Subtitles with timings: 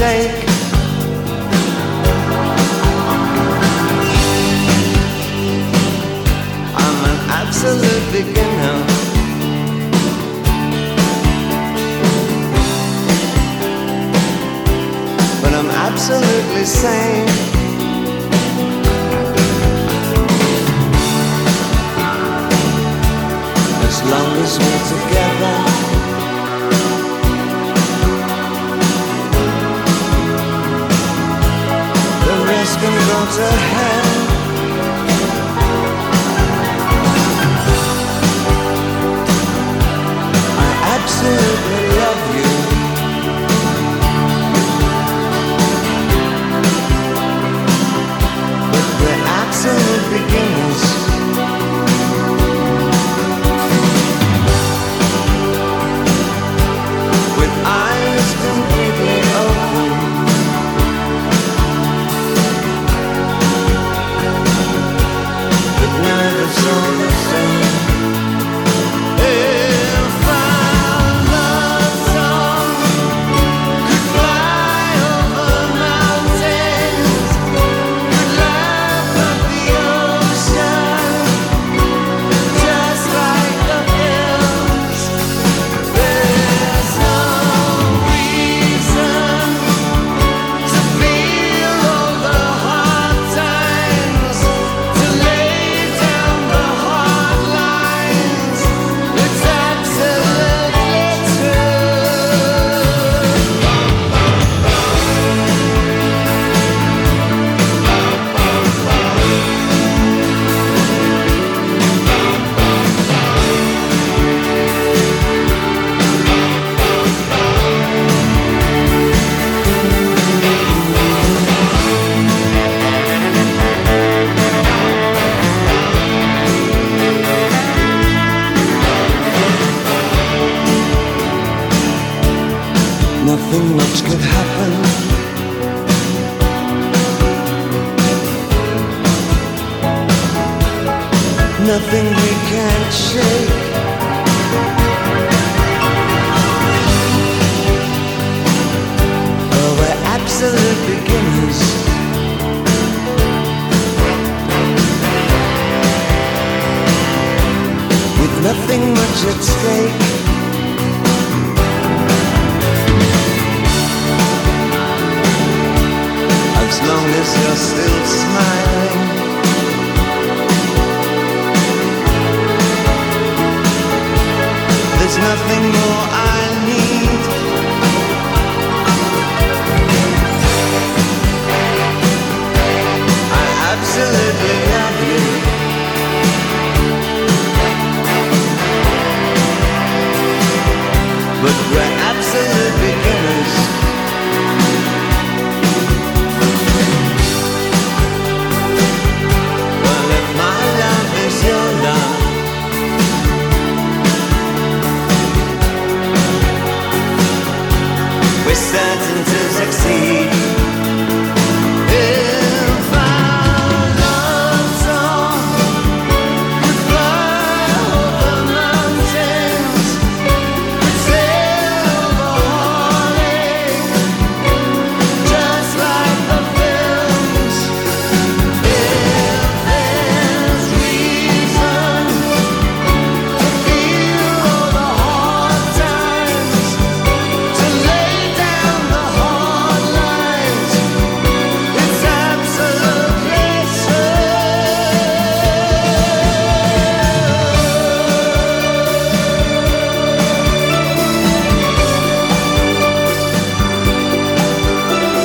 [0.00, 0.39] take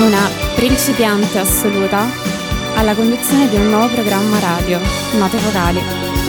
[0.06, 2.08] una principiante assoluta
[2.76, 4.80] alla conduzione di un nuovo programma radio,
[5.18, 6.25] Note Vocali.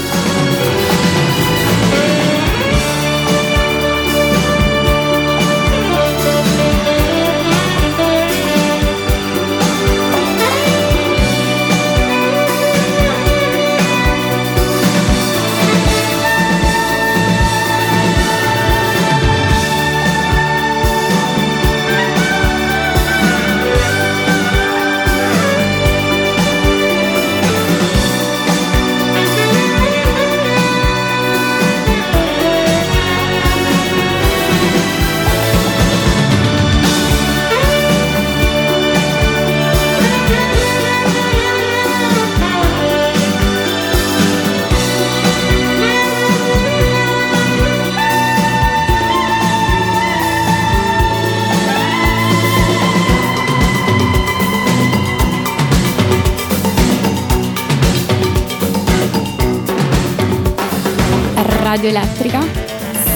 [61.77, 62.43] Radio Elettrica,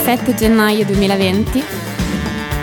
[0.04, 1.64] 7 gennaio 2020.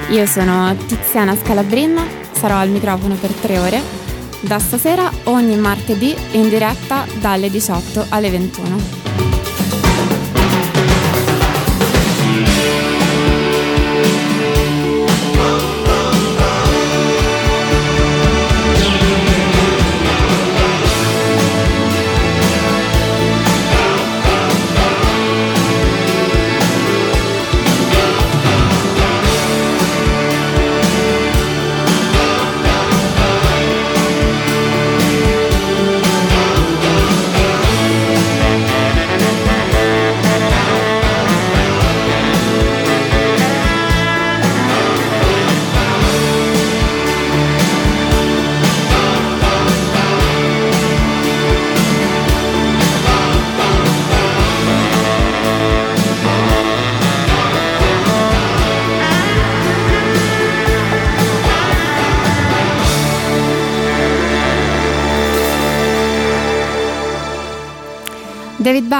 [0.09, 1.99] Io sono Tiziana Scalabrin,
[2.33, 3.81] sarò al microfono per tre ore,
[4.41, 8.96] da stasera ogni martedì in diretta dalle 18 alle 21.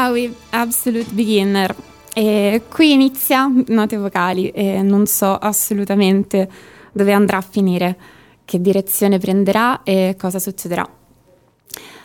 [0.07, 1.75] David Bowie, Absolute Beginner.
[2.13, 6.49] E qui inizia note vocali e non so assolutamente
[6.91, 7.97] dove andrà a finire,
[8.43, 10.87] che direzione prenderà e cosa succederà.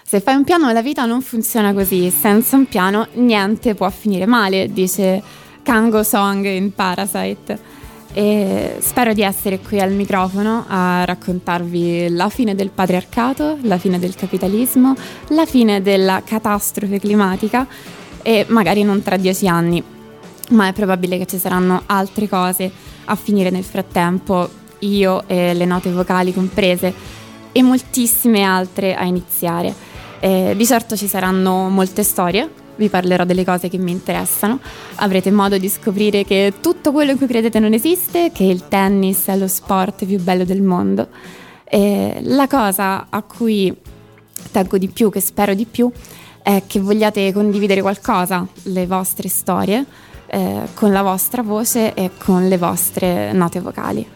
[0.04, 4.26] Se fai un piano la vita non funziona così, senza un piano niente può finire
[4.26, 5.22] male, dice
[5.62, 7.80] Kango Song in Parasite.
[8.14, 13.98] E spero di essere qui al microfono a raccontarvi la fine del patriarcato, la fine
[13.98, 14.94] del capitalismo,
[15.28, 17.66] la fine della catastrofe climatica
[18.20, 19.82] e magari non tra dieci anni,
[20.50, 22.70] ma è probabile che ci saranno altre cose
[23.06, 24.48] a finire nel frattempo,
[24.80, 26.92] io e le note vocali comprese,
[27.50, 29.74] e moltissime altre a iniziare.
[30.20, 34.60] Eh, di certo ci saranno molte storie, vi parlerò delle cose che mi interessano,
[34.96, 39.26] avrete modo di scoprire che tutto quello in cui credete non esiste, che il tennis
[39.26, 41.08] è lo sport più bello del mondo.
[41.64, 43.74] E la cosa a cui
[44.50, 45.90] tengo di più, che spero di più,
[46.42, 49.84] è che vogliate condividere qualcosa, le vostre storie,
[50.26, 54.06] eh, con la vostra voce e con le vostre note vocali.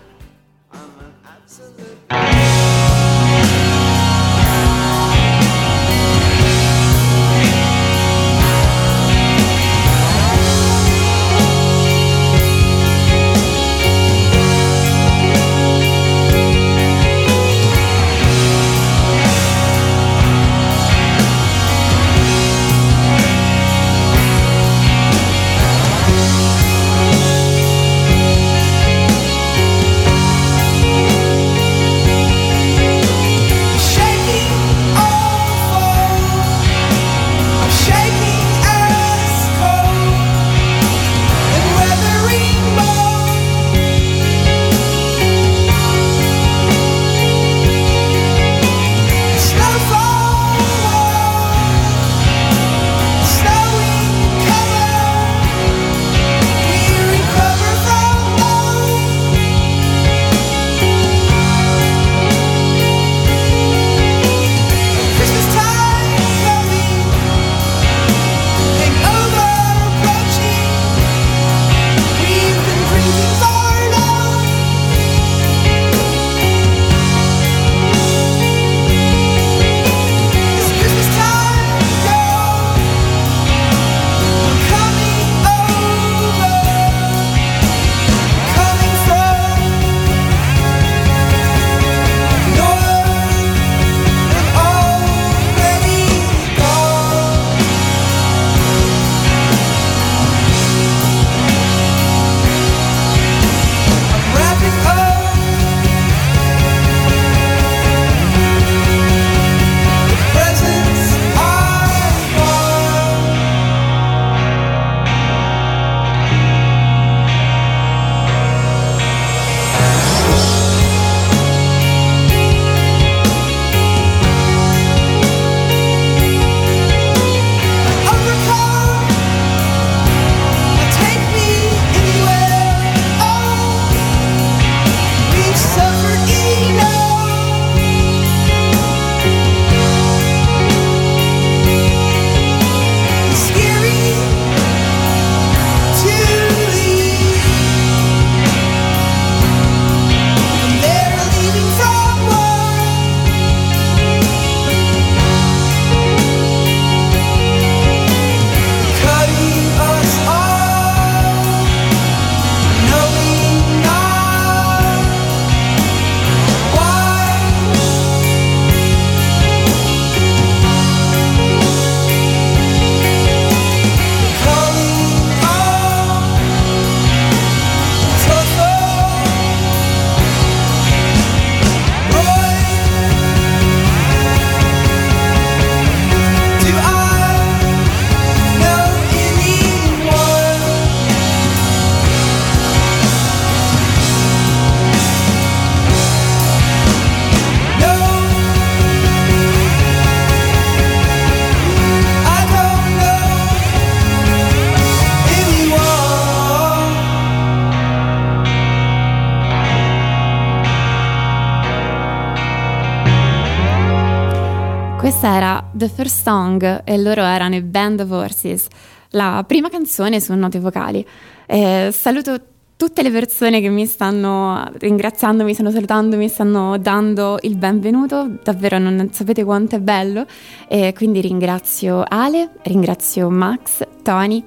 [216.56, 218.66] Song e loro erano i Band of Horses,
[219.10, 221.06] la prima canzone su note vocali.
[221.46, 222.40] Eh, saluto
[222.76, 228.38] tutte le persone che mi stanno ringraziando, mi stanno salutando, mi stanno dando il benvenuto,
[228.42, 230.24] davvero non sapete quanto è bello.
[230.68, 234.42] E quindi ringrazio Ale, ringrazio Max, Tony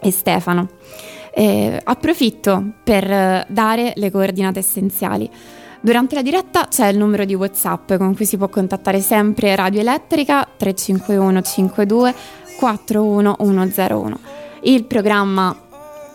[0.00, 0.68] e Stefano.
[1.32, 5.30] E approfitto per dare le coordinate essenziali.
[5.80, 9.80] Durante la diretta c'è il numero di WhatsApp con cui si può contattare sempre Radio
[9.80, 12.14] Elettrica 351 52
[12.58, 14.18] 41101.
[14.62, 15.56] Il programma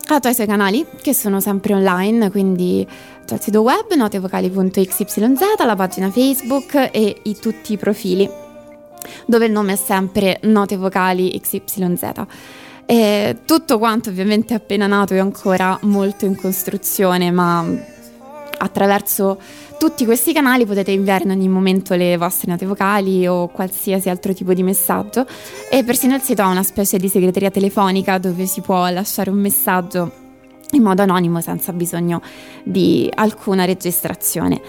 [0.06, 2.86] ha i suoi canali che sono sempre online, quindi
[3.26, 5.18] c'è il sito web notevocali.xyz,
[5.66, 8.30] la pagina Facebook e i, tutti i profili
[9.26, 12.12] dove il nome è sempre Note Vocali XYZ.
[12.86, 17.66] E tutto quanto ovviamente è appena nato è ancora molto in costruzione, ma
[18.58, 19.40] attraverso
[19.78, 24.34] tutti questi canali potete inviare in ogni momento le vostre note vocali o qualsiasi altro
[24.34, 25.26] tipo di messaggio
[25.70, 29.40] e persino il sito ha una specie di segreteria telefonica dove si può lasciare un
[29.40, 30.12] messaggio
[30.72, 32.22] in modo anonimo senza bisogno
[32.64, 34.62] di alcuna registrazione.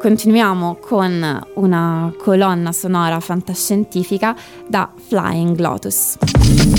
[0.00, 4.34] Continuiamo con una colonna sonora fantascientifica
[4.66, 6.71] da Flying Lotus.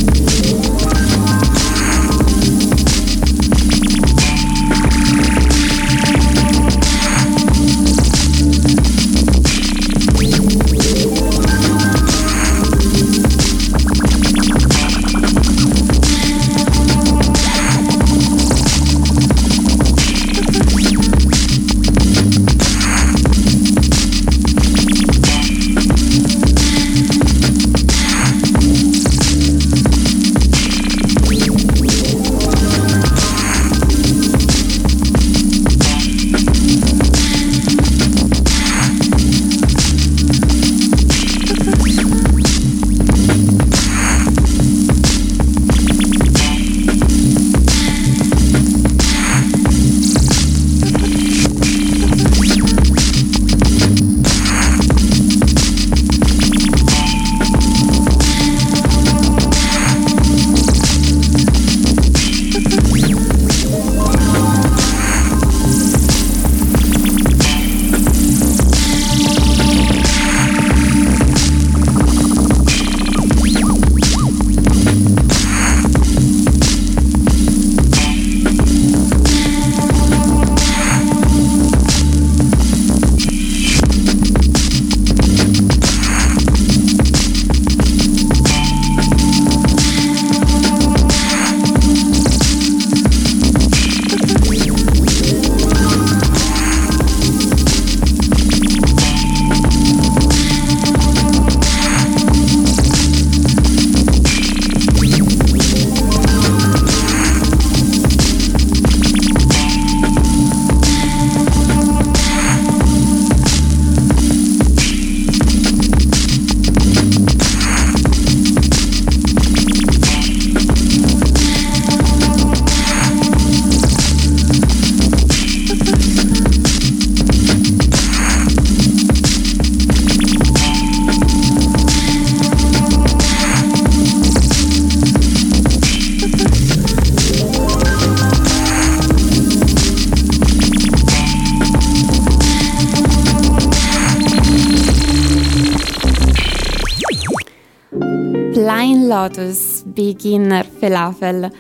[148.55, 151.51] Lotus Beginner Falafel.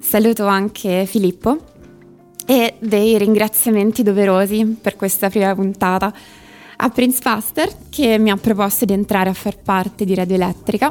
[0.00, 1.58] Saluto anche Filippo
[2.46, 6.12] e dei ringraziamenti doverosi per questa prima puntata
[6.76, 10.90] a Prince Faster che mi ha proposto di entrare a far parte di Radio Elettrica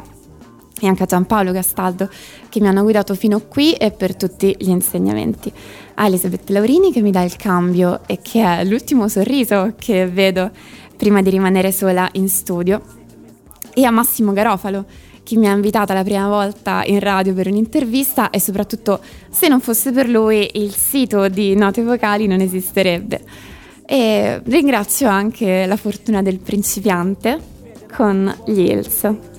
[0.80, 2.08] e anche a Giampaolo Castaldo
[2.48, 5.52] che mi hanno guidato fino qui e per tutti gli insegnamenti.
[5.94, 10.52] A Elisabetta Laurini che mi dà il cambio e che è l'ultimo sorriso che vedo
[10.96, 12.80] prima di rimanere sola in studio.
[13.74, 14.84] E a Massimo Garofalo
[15.28, 19.60] chi mi ha invitata la prima volta in radio per un'intervista e soprattutto se non
[19.60, 23.20] fosse per lui il sito di note vocali non esisterebbe.
[23.84, 27.38] E ringrazio anche la fortuna del principiante
[27.94, 29.37] con gli Hills.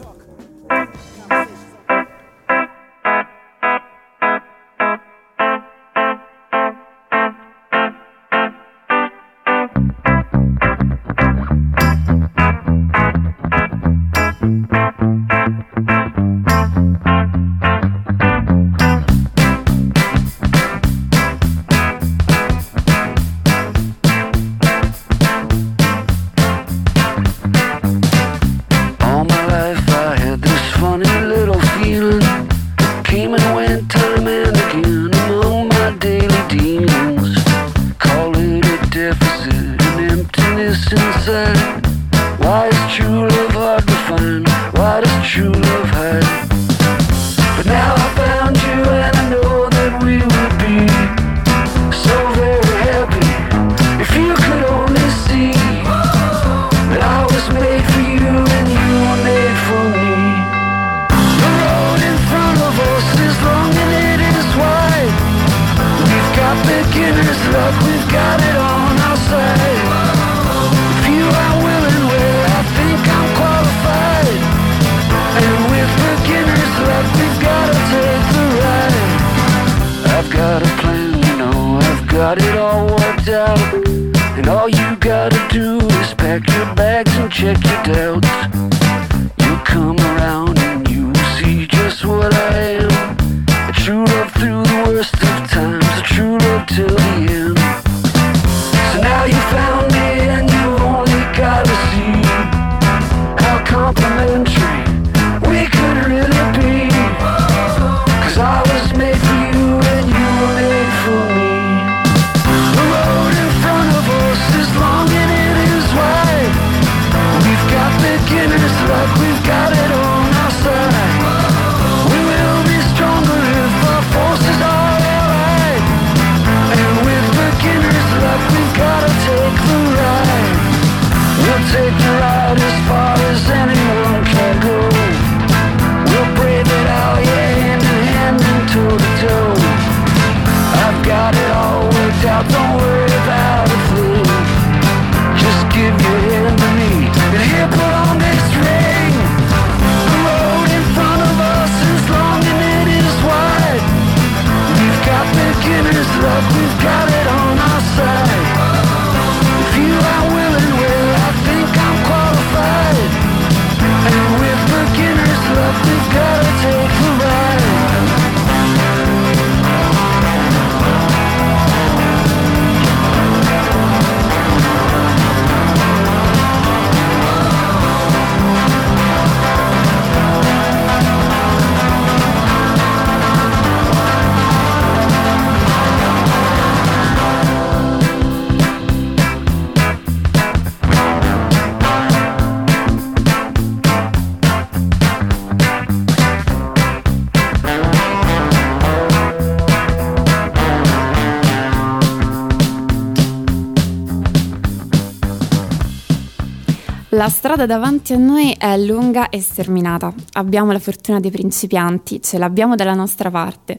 [207.19, 210.13] La strada davanti a noi è lunga e sterminata.
[210.35, 213.77] Abbiamo la fortuna dei principianti, ce l'abbiamo dalla nostra parte.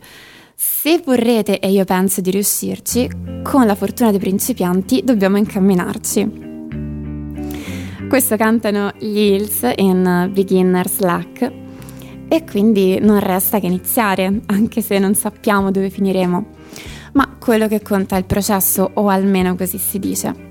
[0.55, 3.09] Se vorrete, e io penso di riuscirci,
[3.42, 6.48] con la fortuna dei principianti dobbiamo incamminarci.
[8.11, 11.50] Questo cantano gli Hills in Beginner's Luck
[12.29, 16.46] e quindi non resta che iniziare, anche se non sappiamo dove finiremo.
[17.14, 20.49] Ma quello che conta è il processo, o almeno così si dice.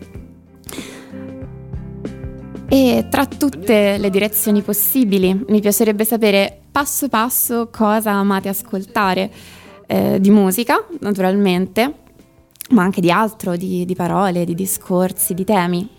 [2.71, 9.32] E tra tutte le direzioni possibili, mi piacerebbe sapere passo passo cosa amate ascoltare,
[9.88, 11.93] eh, di musica naturalmente,
[12.69, 15.89] ma anche di altro, di, di parole, di discorsi, di temi.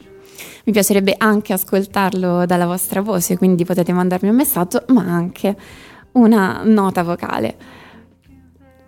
[0.64, 5.56] Mi piacerebbe anche ascoltarlo dalla vostra voce, quindi potete mandarmi un messaggio, ma anche
[6.12, 7.56] una nota vocale.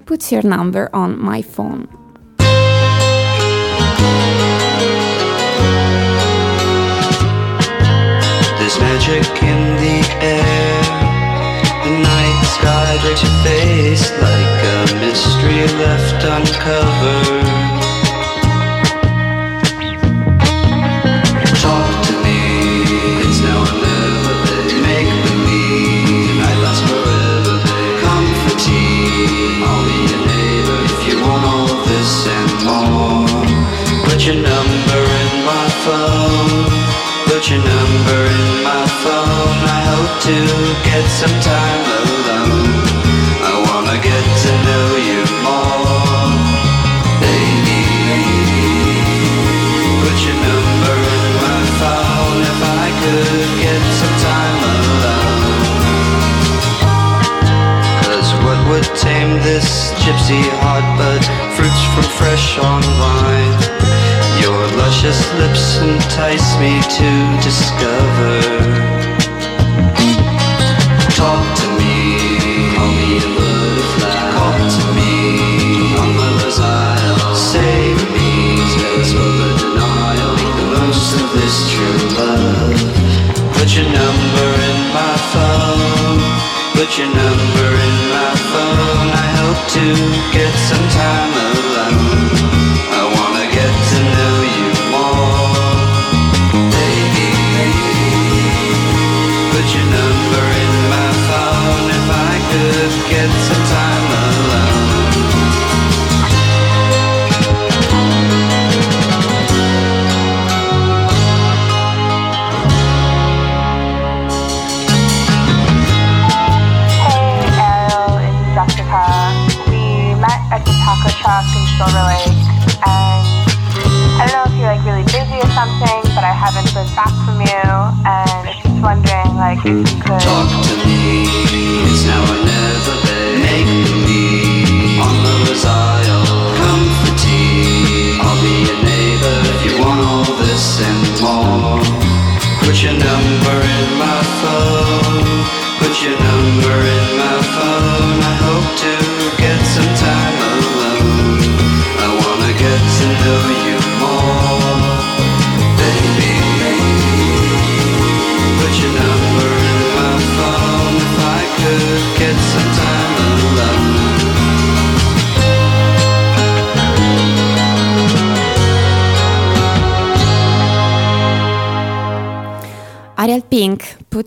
[0.04, 2.00] Put your number on my phone.
[8.72, 10.82] There's magic in the air.
[11.84, 17.71] The night sky breaks your face like a mystery left uncovered.
[65.82, 68.81] entice me to discover.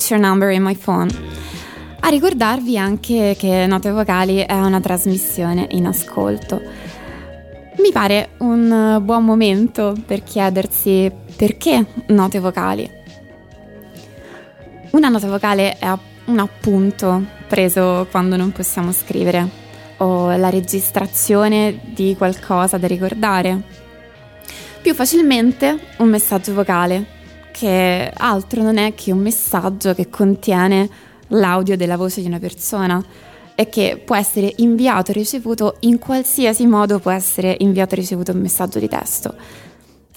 [0.09, 1.09] Your Number in My Phone.
[1.99, 6.61] A ricordarvi anche che Note Vocali è una trasmissione in ascolto.
[7.77, 12.89] Mi pare un buon momento per chiedersi perché note vocali.
[14.91, 15.93] Una nota vocale è
[16.25, 19.47] un appunto preso quando non possiamo scrivere
[19.97, 23.61] o la registrazione di qualcosa da ricordare.
[24.81, 27.05] Più facilmente un messaggio vocale,
[27.55, 30.89] che altro non è che un messaggio che contiene
[31.29, 33.01] l'audio della voce di una persona
[33.55, 38.33] e che può essere inviato e ricevuto in qualsiasi modo può essere inviato e ricevuto
[38.33, 39.33] un messaggio di testo.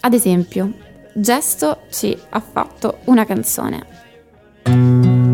[0.01, 0.73] Ad esempio,
[1.15, 5.28] Gesto ci ha fatto una canzone.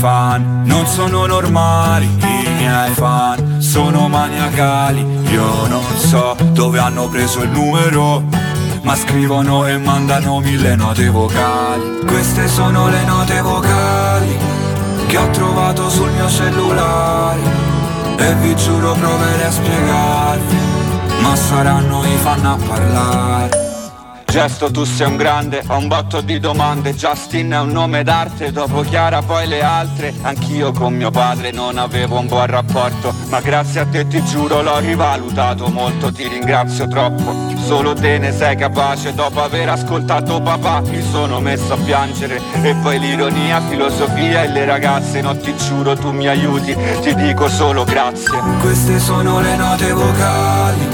[0.00, 5.00] Fan non sono normali, i miei fan sono maniacali.
[5.30, 8.22] Io non so dove hanno preso il numero,
[8.82, 12.00] ma scrivono e mandano mille note vocali.
[12.06, 14.38] Queste sono le note vocali
[15.06, 17.40] che ho trovato sul mio cellulare.
[18.16, 20.58] E vi giuro proverei a spiegarvi,
[21.20, 23.69] ma saranno i fan a parlare.
[24.30, 26.94] Gesto tu sei un grande, ho un botto di domande.
[26.94, 30.14] Justin è un nome d'arte, dopo Chiara poi le altre.
[30.22, 34.62] Anch'io con mio padre non avevo un buon rapporto Ma grazie a te ti giuro
[34.62, 37.34] l'ho rivalutato molto Ti ringrazio troppo,
[37.66, 42.40] solo te ne sei capace Dopo aver ascoltato papà mi sono messo a piangere.
[42.62, 47.48] E poi l'ironia, filosofia e le ragazze No ti giuro tu mi aiuti, ti dico
[47.48, 48.38] solo grazie.
[48.60, 50.88] Queste sono le note vocali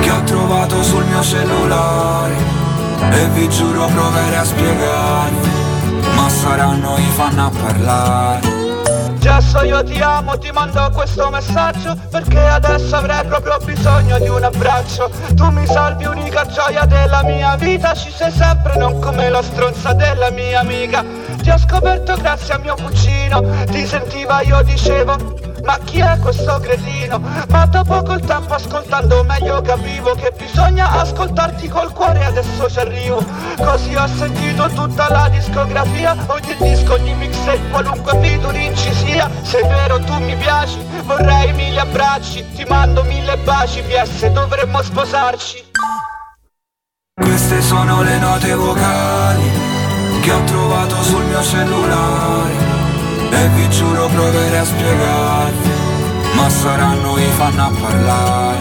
[0.00, 2.61] che ho trovato sul mio cellulare
[3.10, 5.60] e vi giuro proverei a spiegarvi
[6.14, 8.60] ma saranno i fan a parlare.
[9.18, 14.42] Gesso io ti amo, ti mando questo messaggio Perché adesso avrei proprio bisogno di un
[14.42, 15.08] abbraccio.
[15.34, 19.92] Tu mi salvi unica gioia della mia vita Ci sei sempre, non come la stronza
[19.92, 21.04] della mia amica.
[21.40, 26.58] Ti ho scoperto grazie a mio cugino Ti sentiva io dicevo ma chi è questo
[26.60, 27.20] cretino?
[27.48, 33.24] Ma dopo col tempo ascoltando meglio capivo Che bisogna ascoltarti col cuore adesso ci arrivo.
[33.56, 39.30] Così ho sentito tutta la discografia Ogni disco, ogni mixtape, qualunque featuring ci sia.
[39.42, 44.82] Se è vero tu mi piaci, vorrei mille abbracci Ti mando mille baci, PS dovremmo
[44.82, 45.70] sposarci.
[47.14, 49.50] Queste sono le note vocali
[50.22, 52.61] Che ho trovato sul mio cellulare
[53.32, 55.70] e vi giuro proverei a spiegarvi
[56.34, 58.60] Ma saranno i fan a parlare.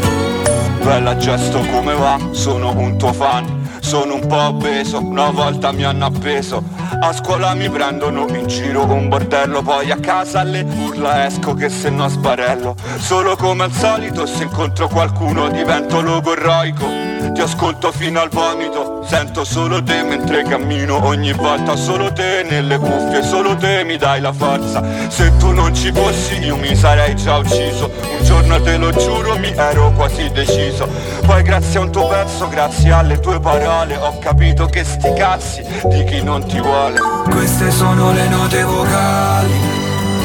[0.84, 3.60] Bella gesto come va, sono un tuo fan.
[3.80, 6.64] Sono un po' obeso, una volta mi hanno appeso.
[7.02, 11.70] A scuola mi prendono in giro un bordello Poi a casa alle urla esco che
[11.70, 12.76] se no sbarello.
[13.00, 16.86] Solo come al solito se incontro qualcuno divento logorroico.
[17.34, 22.78] Ti ascolto fino al vomito Sento solo te mentre cammino Ogni volta solo te nelle
[22.78, 24.84] cuffie Solo te mi dai la forza.
[25.10, 27.92] Se tu non ci fossi io mi sarei già ucciso.
[28.20, 30.88] Un giorno te lo giuro mi ero quasi deciso.
[31.26, 35.64] Poi grazie a un tuo pezzo, grazie alle tue parole Ho capito che sti cazzi
[35.86, 37.00] di chi non ti vuole.
[37.30, 39.54] Queste sono le note vocali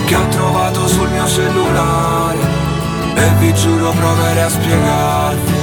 [0.07, 2.65] Che ho trovato sul mio cellulare.
[3.17, 5.55] E vi giuro proverei a spiegarvi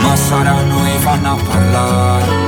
[0.00, 2.47] Ma saranno i fan a parlare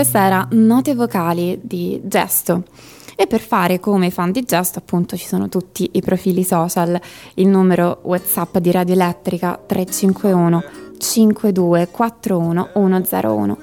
[0.00, 2.62] Questa era Note vocali di Gesto.
[3.14, 6.98] E per fare come fan di Gesto, appunto, ci sono tutti i profili social,
[7.34, 10.64] il numero WhatsApp di Radio Elettrica 351
[10.96, 13.58] 5241 101.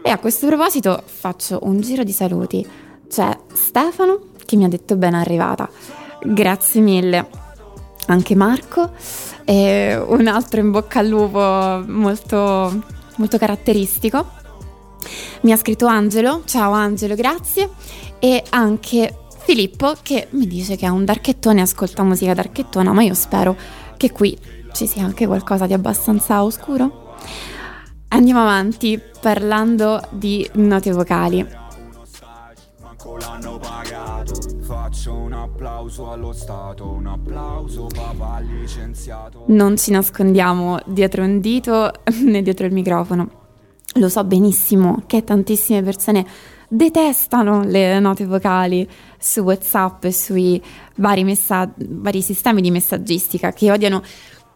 [0.00, 2.66] E a questo proposito faccio un giro di saluti.
[3.06, 5.68] C'è Stefano che mi ha detto ben arrivata.
[6.24, 7.28] Grazie mille.
[8.06, 8.92] Anche Marco
[9.44, 12.82] e un altro in bocca al lupo molto,
[13.16, 14.40] molto caratteristico.
[15.42, 17.68] Mi ha scritto Angelo, ciao Angelo, grazie.
[18.18, 23.14] E anche Filippo che mi dice che è un darchettone ascolta musica darchettona, ma io
[23.14, 23.56] spero
[23.96, 24.38] che qui
[24.72, 27.16] ci sia anche qualcosa di abbastanza oscuro.
[28.08, 31.60] Andiamo avanti parlando di note vocali.
[33.18, 41.24] L'hanno pagato Faccio un applauso allo Stato Un applauso papà licenziato Non ci nascondiamo dietro
[41.24, 41.90] un dito
[42.22, 43.41] né dietro il microfono.
[43.96, 46.26] Lo so benissimo che tantissime persone
[46.66, 50.62] detestano le note vocali su WhatsApp e sui
[50.96, 54.02] vari, messa- vari sistemi di messaggistica, che odiano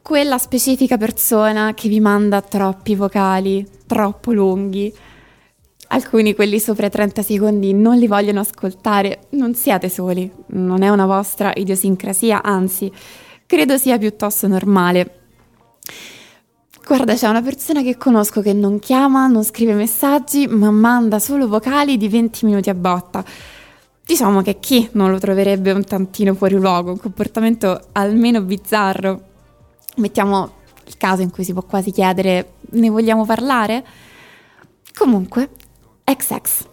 [0.00, 4.94] quella specifica persona che vi manda troppi vocali, troppo lunghi.
[5.88, 9.26] Alcuni, quelli sopra i 30 secondi, non li vogliono ascoltare.
[9.30, 12.90] Non siete soli, non è una vostra idiosincrasia, anzi,
[13.44, 15.18] credo sia piuttosto normale.
[16.86, 21.48] Guarda, c'è una persona che conosco che non chiama, non scrive messaggi, ma manda solo
[21.48, 23.24] vocali di 20 minuti a botta.
[24.04, 29.20] Diciamo che chi non lo troverebbe un tantino fuori luogo, un comportamento almeno bizzarro.
[29.96, 30.52] Mettiamo
[30.84, 33.84] il caso in cui si può quasi chiedere ne vogliamo parlare?
[34.94, 35.50] Comunque,
[36.04, 36.66] XX.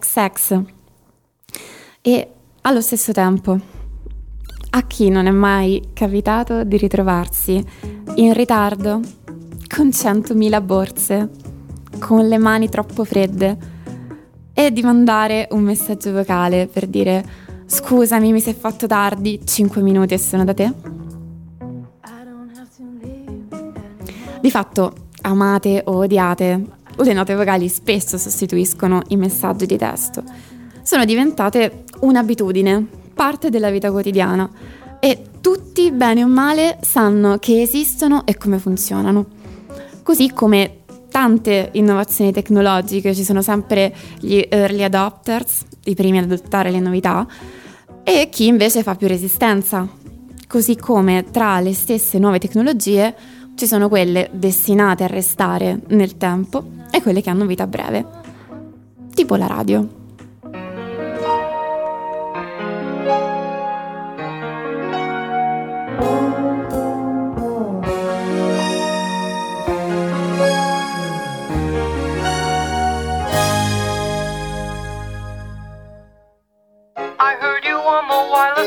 [0.00, 0.62] XX
[2.00, 2.32] e
[2.62, 3.58] allo stesso tempo
[4.70, 7.64] a chi non è mai capitato di ritrovarsi
[8.14, 9.00] in ritardo
[9.66, 11.30] con 100.000 borse,
[11.98, 13.58] con le mani troppo fredde
[14.52, 17.24] e di mandare un messaggio vocale per dire
[17.66, 20.72] scusami mi sei fatto tardi, 5 minuti e sono da te?
[24.40, 30.22] Di fatto amate o odiate le note vocali spesso sostituiscono i messaggi di testo.
[30.82, 34.50] Sono diventate un'abitudine, parte della vita quotidiana
[34.98, 39.26] e tutti, bene o male, sanno che esistono e come funzionano.
[40.02, 40.78] Così come
[41.10, 47.26] tante innovazioni tecnologiche, ci sono sempre gli early adopters, i primi ad adottare le novità,
[48.02, 49.88] e chi invece fa più resistenza.
[50.46, 53.14] così come tra le stesse nuove tecnologie
[53.54, 58.06] ci sono quelle destinate a restare nel tempo e quelle che hanno vita breve,
[59.14, 59.98] tipo la radio.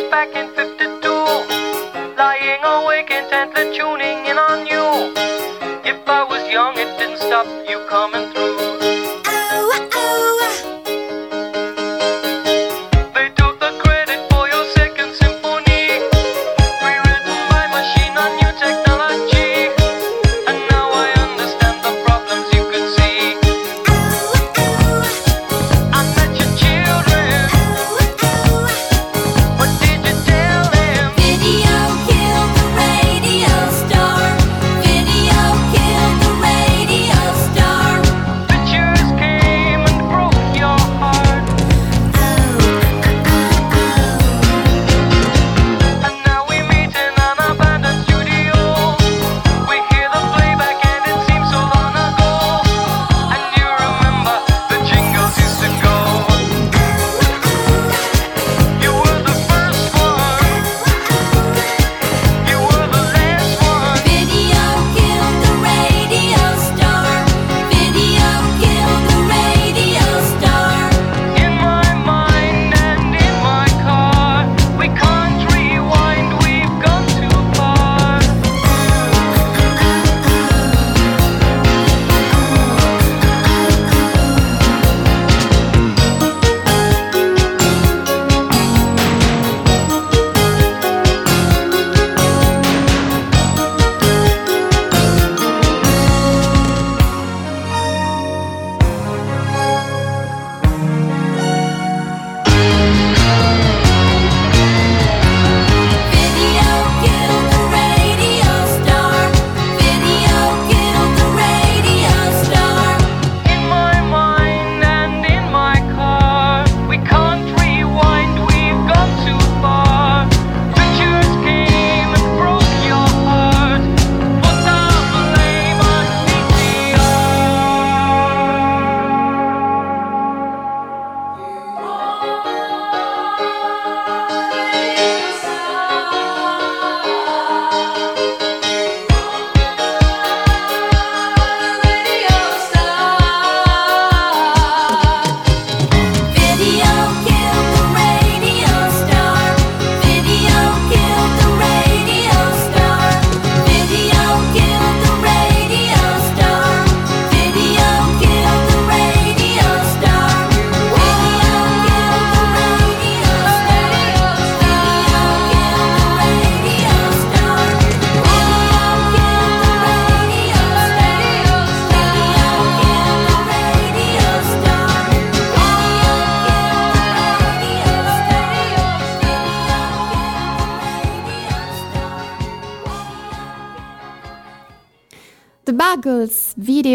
[0.09, 1.47] Back in 52.
[2.17, 4.02] Lying awake intently tuning
[7.33, 8.32] stop you coming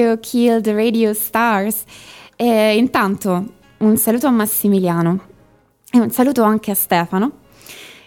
[0.09, 1.83] Video Killed Radio Stars.
[2.35, 3.45] E intanto
[3.79, 5.21] un saluto a Massimiliano
[5.91, 7.41] e un saluto anche a Stefano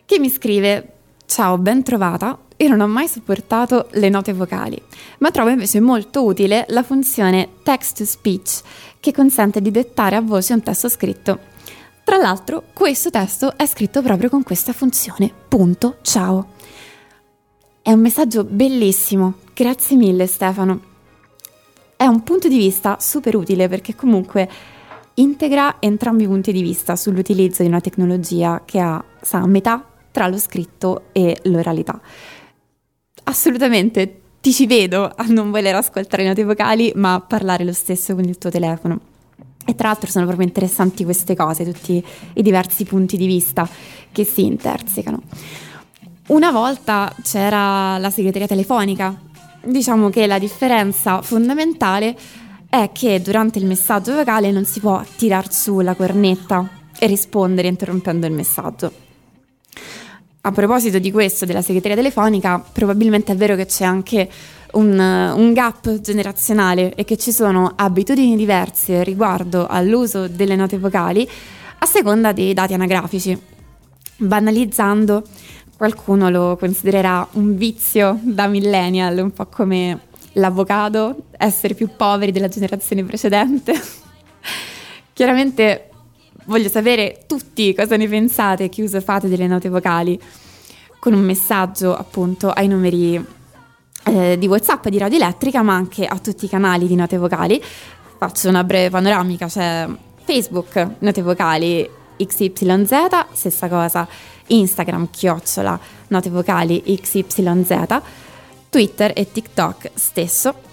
[0.05, 0.93] che mi scrive
[1.25, 2.37] Ciao, ben trovata.
[2.57, 4.81] Io non ho mai sopportato le note vocali,
[5.19, 8.61] ma trovo invece molto utile la funzione text to speech
[8.99, 11.39] che consente di dettare a voce un testo scritto.
[12.03, 15.31] Tra l'altro, questo testo è scritto proprio con questa funzione.
[15.47, 16.49] Punto, ciao.
[17.81, 20.90] È un messaggio bellissimo, grazie mille Stefano.
[22.01, 24.49] È un punto di vista super utile perché comunque
[25.13, 30.27] integra entrambi i punti di vista sull'utilizzo di una tecnologia che ha, sa, metà tra
[30.27, 32.01] lo scritto e l'oralità.
[33.25, 38.23] Assolutamente ti ci vedo a non voler ascoltare note vocali, ma parlare lo stesso con
[38.23, 38.99] il tuo telefono.
[39.63, 43.69] E tra l'altro sono proprio interessanti queste cose, tutti i diversi punti di vista
[44.11, 45.21] che si intersecano.
[46.29, 49.29] Una volta c'era la segreteria telefonica.
[49.63, 52.15] Diciamo che la differenza fondamentale
[52.67, 57.67] è che durante il messaggio vocale non si può tirar su la cornetta e rispondere
[57.67, 58.91] interrompendo il messaggio.
[60.41, 64.27] A proposito di questo, della segreteria telefonica, probabilmente è vero che c'è anche
[64.71, 71.29] un, un gap generazionale e che ci sono abitudini diverse riguardo all'uso delle note vocali
[71.77, 73.39] a seconda dei dati anagrafici.
[74.17, 75.23] Banalizzando,
[75.81, 79.99] qualcuno lo considererà un vizio da millennial, un po' come
[80.33, 83.73] l'avocado, essere più poveri della generazione precedente.
[85.11, 85.89] Chiaramente
[86.45, 90.21] voglio sapere tutti cosa ne pensate, che uso fate delle note vocali,
[90.99, 93.15] con un messaggio appunto ai numeri
[94.03, 97.59] eh, di WhatsApp di Radio Elettrica, ma anche a tutti i canali di note vocali.
[98.19, 99.87] Faccio una breve panoramica, c'è
[100.25, 101.89] Facebook, note vocali
[102.25, 102.91] XYZ,
[103.33, 104.07] stessa cosa,
[104.47, 108.01] Instagram, chiocciola, note vocali XYZ,
[108.69, 110.69] Twitter e TikTok stesso.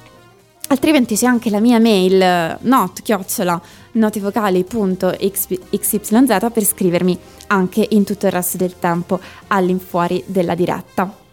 [0.68, 3.60] Altrimenti c'è anche la mia mail not chiocciola
[3.92, 11.26] notivocali.xyz per scrivermi anche in tutto il resto del tempo all'infuori della diretta.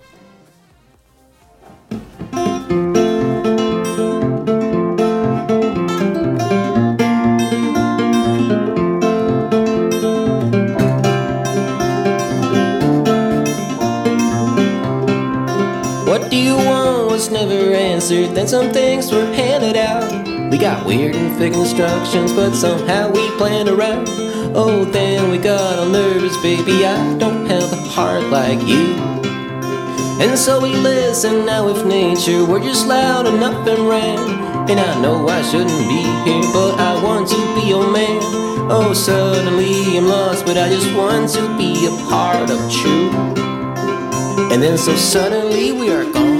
[18.06, 18.36] Answered.
[18.36, 20.52] Then some things were handed out.
[20.52, 24.08] We got weird and fake instructions, but somehow we planned around.
[24.56, 26.86] Oh, then we got all nervous, baby.
[26.86, 28.94] I don't have a heart like you.
[30.22, 32.46] And so we listen now with nature.
[32.46, 34.70] We're just loud enough and ran.
[34.70, 38.20] And I know I shouldn't be here, but I want to be your man.
[38.70, 43.10] Oh, suddenly I'm lost, but I just want to be a part of you.
[44.54, 46.35] And then so suddenly we are gone,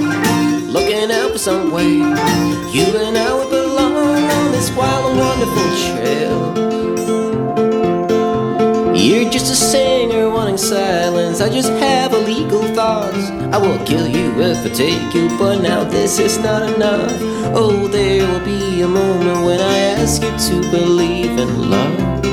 [1.46, 1.98] some way.
[2.74, 6.40] You and I would belong on this wild and wonderful trail.
[8.96, 11.40] You're just a singer wanting silence.
[11.40, 13.30] I just have illegal thoughts.
[13.54, 17.12] I will kill you if I take you, but now this is not enough.
[17.54, 22.24] Oh, there will be a moment when I ask you to believe in love.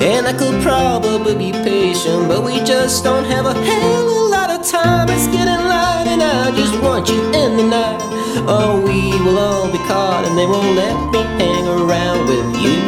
[0.00, 4.23] And I could probably be patient, but we just don't have a hell
[4.64, 5.08] time.
[5.10, 8.00] It's getting light, and I just want you in the night.
[8.48, 12.80] Oh, we will all be caught, and they won't let me hang around with you.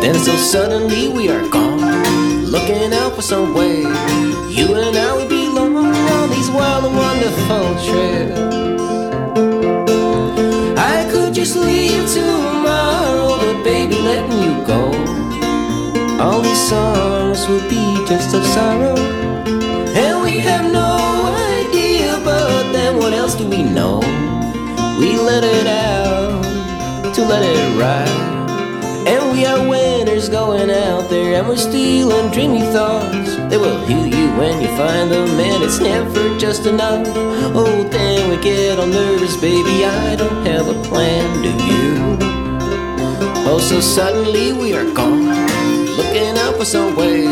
[0.00, 3.80] Then so suddenly we are gone, looking out for some way.
[4.48, 8.54] You and I we belong on these wild and wonderful trails.
[10.78, 14.82] I could just leave tomorrow, but baby, letting you go.
[16.22, 19.23] All these songs would be just of sorrow.
[19.96, 20.90] And we have no
[21.60, 24.00] idea, but then what else do we know?
[24.98, 28.34] We let it out to let it ride.
[29.06, 33.36] And we are winners going out there, and we're stealing dreamy thoughts.
[33.50, 37.06] They will heal you when you find them, and it's never just enough.
[37.54, 39.84] Oh, then we get all nervous, baby.
[39.84, 42.18] I don't have a plan, do you?
[43.46, 45.28] Oh, so suddenly we are gone,
[45.96, 47.22] looking out for some way.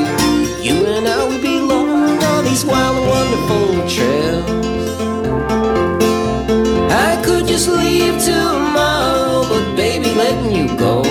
[0.63, 1.52] You and I, we on
[2.53, 4.97] these wild and wonderful trails.
[7.09, 11.03] I could just leave tomorrow, but baby, letting you go.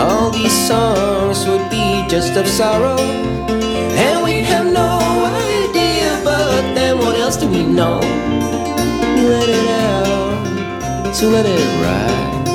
[0.00, 2.98] All these songs would be just of sorrow.
[4.04, 4.92] And we'd have no
[5.58, 8.00] idea, but then what else do we know?
[9.32, 12.46] Let it out, to let it ride,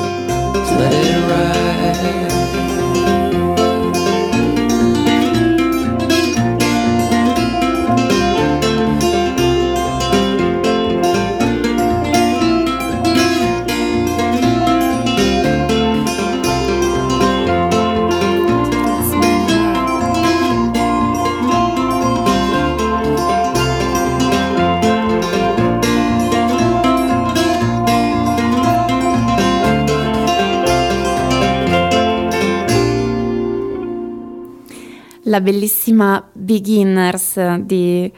[0.66, 2.55] to let it ride.
[35.26, 38.10] La bellissima Beginners di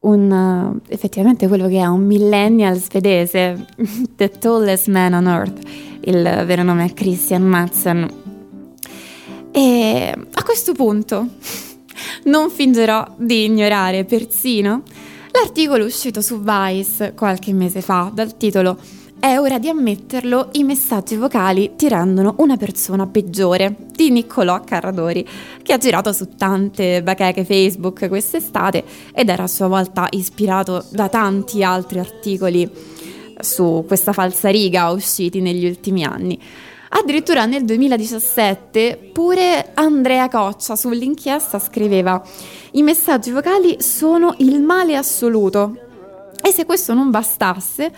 [0.00, 3.66] un effettivamente quello che è un millennial svedese,
[4.14, 5.58] The Tallest Man on Earth,
[6.02, 8.24] il vero nome è Christian Madsen.
[9.50, 11.28] E a questo punto
[12.24, 14.82] non fingerò di ignorare persino
[15.32, 18.78] l'articolo uscito su Vice qualche mese fa dal titolo
[19.26, 25.26] È ora di ammetterlo, i messaggi vocali ti rendono una persona peggiore di Niccolò Carradori,
[25.62, 31.08] che ha girato su tante bacheche Facebook quest'estate ed era a sua volta ispirato da
[31.08, 32.70] tanti altri articoli
[33.40, 36.40] su questa falsariga usciti negli ultimi anni.
[36.90, 42.22] Addirittura nel 2017 pure Andrea Coccia sull'inchiesta scriveva
[42.74, 45.80] i messaggi vocali sono il male assoluto
[46.40, 47.90] e se questo non bastasse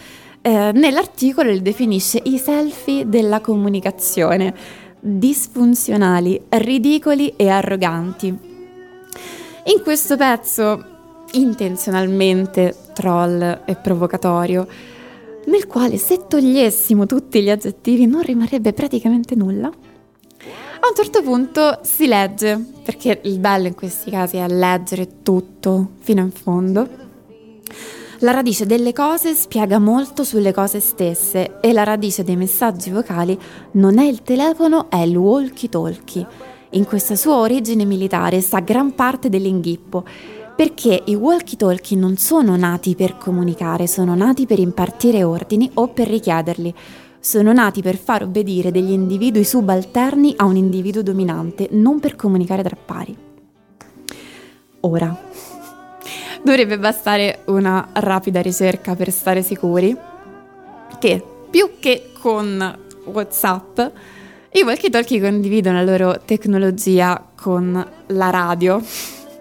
[0.43, 4.55] eh, nell'articolo li definisce i selfie della comunicazione
[5.01, 8.27] disfunzionali, ridicoli e arroganti.
[8.29, 10.85] In questo pezzo,
[11.33, 14.67] intenzionalmente troll e provocatorio,
[15.47, 19.71] nel quale se togliessimo tutti gli aggettivi non rimarrebbe praticamente nulla,
[20.81, 25.91] a un certo punto si legge, perché il bello in questi casi è leggere tutto
[25.99, 26.89] fino in fondo.
[28.23, 33.39] La radice delle cose spiega molto sulle cose stesse e la radice dei messaggi vocali
[33.73, 36.27] non è il telefono, è il walkie-talkie.
[36.71, 40.03] In questa sua origine militare sta gran parte dell'inghippo,
[40.57, 46.09] perché i walkie-talkie non sono nati per comunicare, sono nati per impartire ordini o per
[46.09, 46.75] richiederli.
[47.21, 52.65] Sono nati per far obbedire degli individui subalterni a un individuo dominante, non per comunicare
[52.65, 53.17] tra pari.
[54.81, 55.28] Ora,
[56.43, 59.97] dovrebbe bastare una rapida ricerca per stare sicuri
[60.99, 63.81] che più che con WhatsApp,
[64.53, 68.83] i walkie-talkie condividono la loro tecnologia con la radio.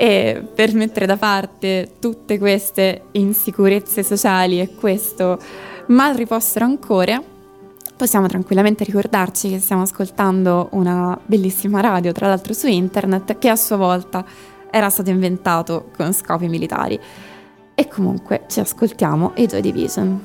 [0.00, 5.40] E per mettere da parte tutte queste insicurezze sociali e questo
[5.86, 7.20] mal riposto rancore,
[7.96, 13.56] possiamo tranquillamente ricordarci che stiamo ascoltando una bellissima radio, tra l'altro su internet, che a
[13.56, 14.24] sua volta
[14.70, 16.98] era stato inventato con scopi militari.
[17.74, 20.24] E comunque ci ascoltiamo i Joy Division.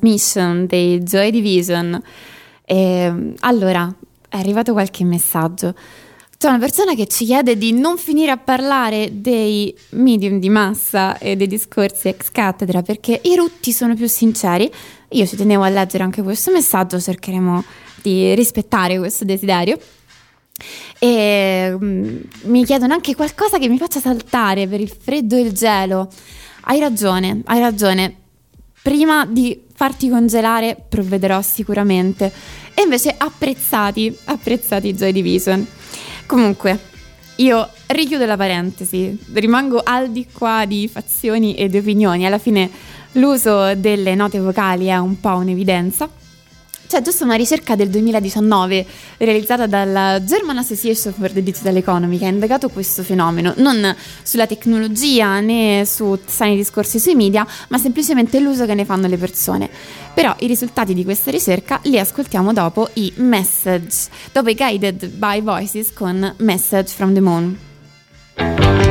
[0.00, 2.02] Transmission dei Joy Division.
[2.64, 3.94] E, allora,
[4.28, 5.74] è arrivato qualche messaggio.
[6.38, 11.18] C'è una persona che ci chiede di non finire a parlare dei medium di massa
[11.18, 14.70] e dei discorsi ex cattedra perché i rutti sono più sinceri.
[15.10, 17.62] Io ci tenevo a leggere anche questo messaggio, cercheremo
[18.00, 19.78] di rispettare questo desiderio.
[20.98, 25.52] E mm, mi chiedono anche qualcosa che mi faccia saltare per il freddo e il
[25.52, 26.08] gelo.
[26.62, 28.16] Hai ragione, hai ragione.
[28.82, 32.30] Prima di farti congelare provvederò sicuramente.
[32.74, 35.66] E invece apprezzati, apprezzati Joy Division.
[36.26, 36.78] Comunque,
[37.36, 42.26] io richiudo la parentesi, rimango al di qua di fazioni e di opinioni.
[42.26, 42.68] Alla fine
[43.12, 46.19] l'uso delle note vocali è un po' un'evidenza.
[46.90, 48.84] C'è giusto una ricerca del 2019
[49.18, 54.48] realizzata dalla German Association for the Digital Economy che ha indagato questo fenomeno, non sulla
[54.48, 59.70] tecnologia né su sani discorsi sui media, ma semplicemente l'uso che ne fanno le persone.
[60.12, 65.40] Però i risultati di questa ricerca li ascoltiamo dopo i message, dopo i guided by
[65.42, 68.89] voices con Message from the Moon.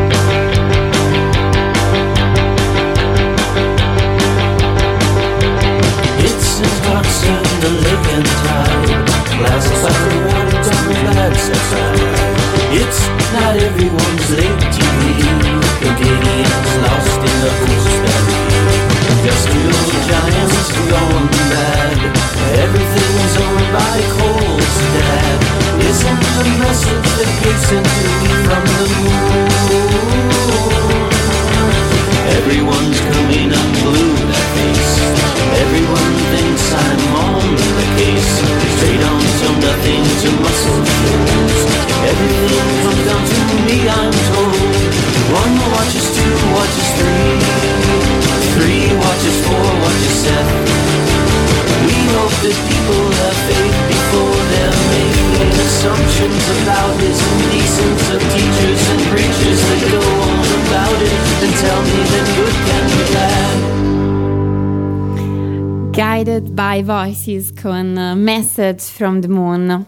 [66.83, 69.85] Voices con Message from the Moon.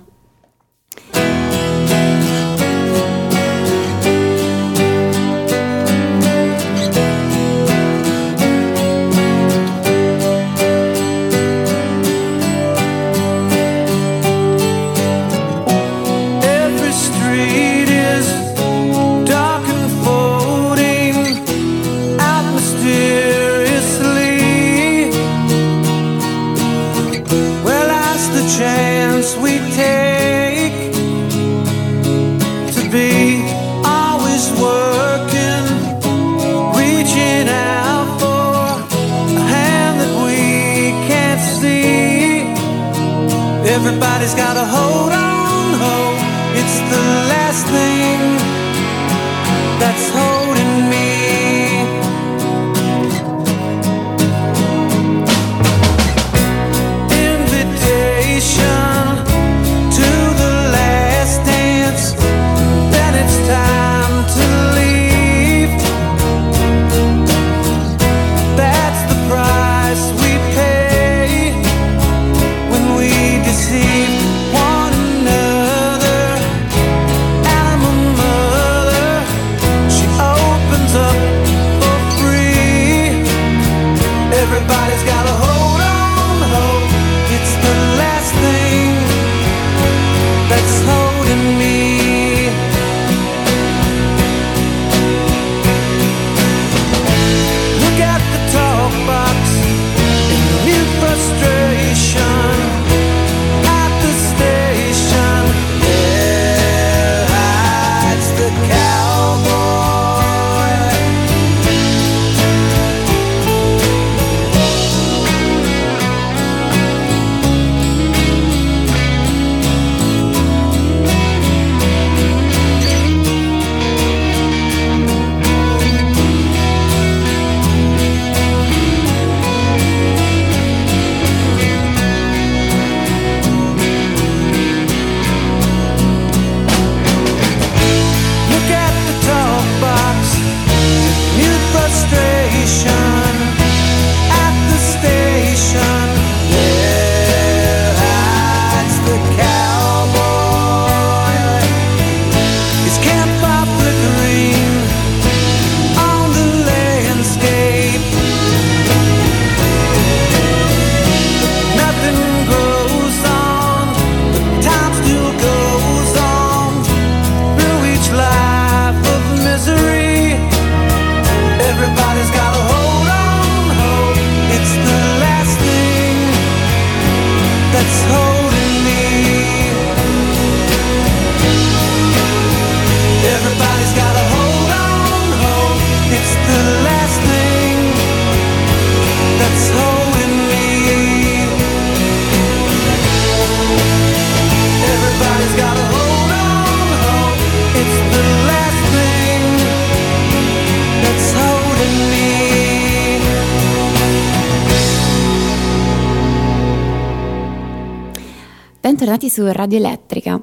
[209.31, 210.41] Su Radio Elettrica.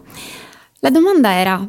[0.78, 1.68] La domanda era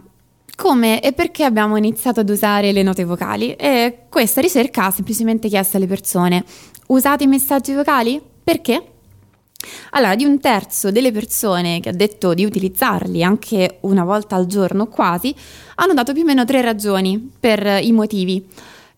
[0.55, 5.49] come e perché abbiamo iniziato ad usare le note vocali e questa ricerca ha semplicemente
[5.49, 6.45] chiesto alle persone
[6.87, 8.21] usate i messaggi vocali?
[8.41, 8.83] Perché?
[9.91, 14.45] Allora, di un terzo delle persone che ha detto di utilizzarli anche una volta al
[14.45, 15.35] giorno quasi,
[15.75, 18.47] hanno dato più o meno tre ragioni per i motivi.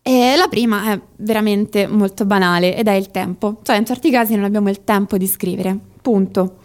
[0.03, 4.35] E la prima è veramente molto banale ed è il tempo, cioè in certi casi
[4.35, 6.57] non abbiamo il tempo di scrivere, punto.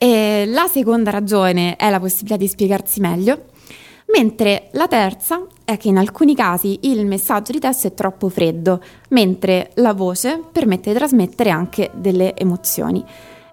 [0.00, 3.46] E la seconda ragione è la possibilità di spiegarsi meglio,
[4.14, 8.80] mentre la terza è che in alcuni casi il messaggio di testo è troppo freddo,
[9.08, 13.04] mentre la voce permette di trasmettere anche delle emozioni.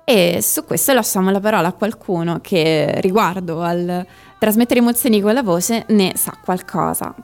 [0.04, 4.06] E su questo lasciamo la parola a qualcuno che riguardo al
[4.38, 7.16] trasmettere emozioni con la voce ne sa qualcosa.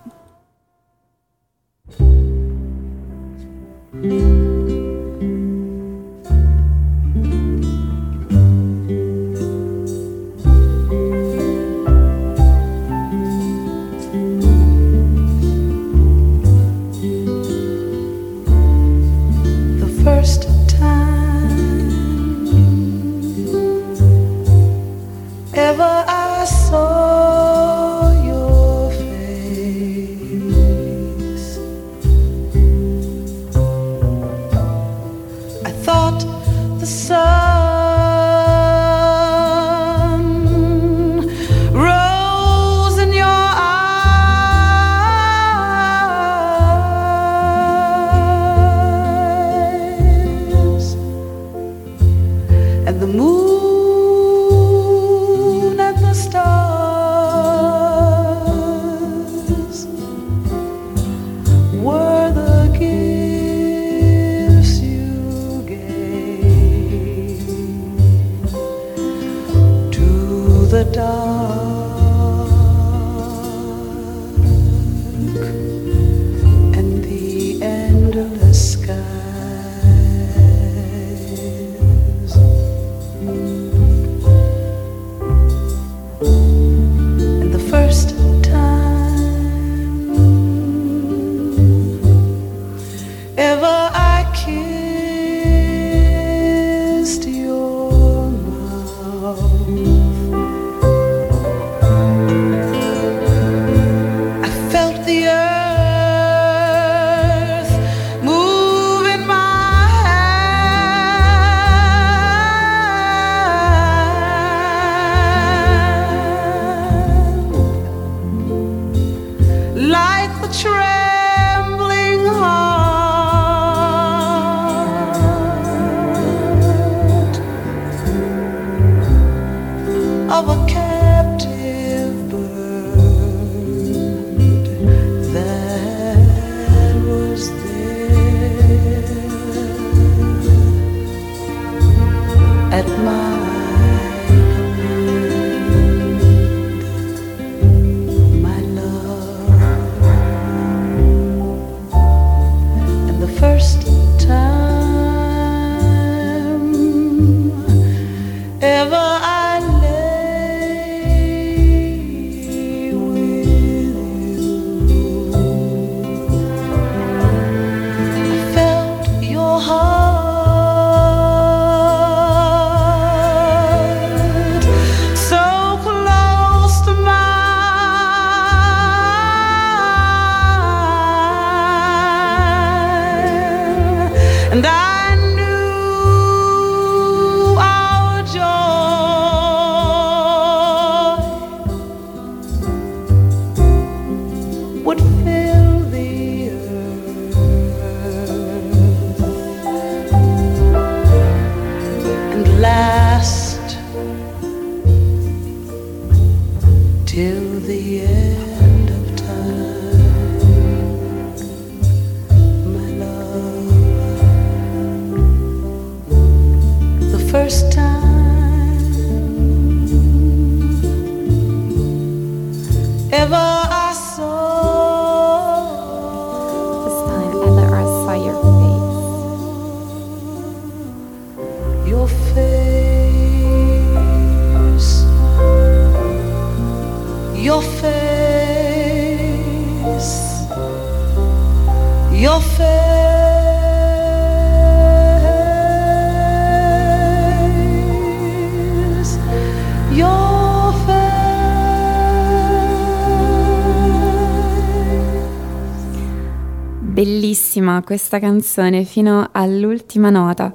[257.82, 260.53] Questa canzone fino all'ultima nota.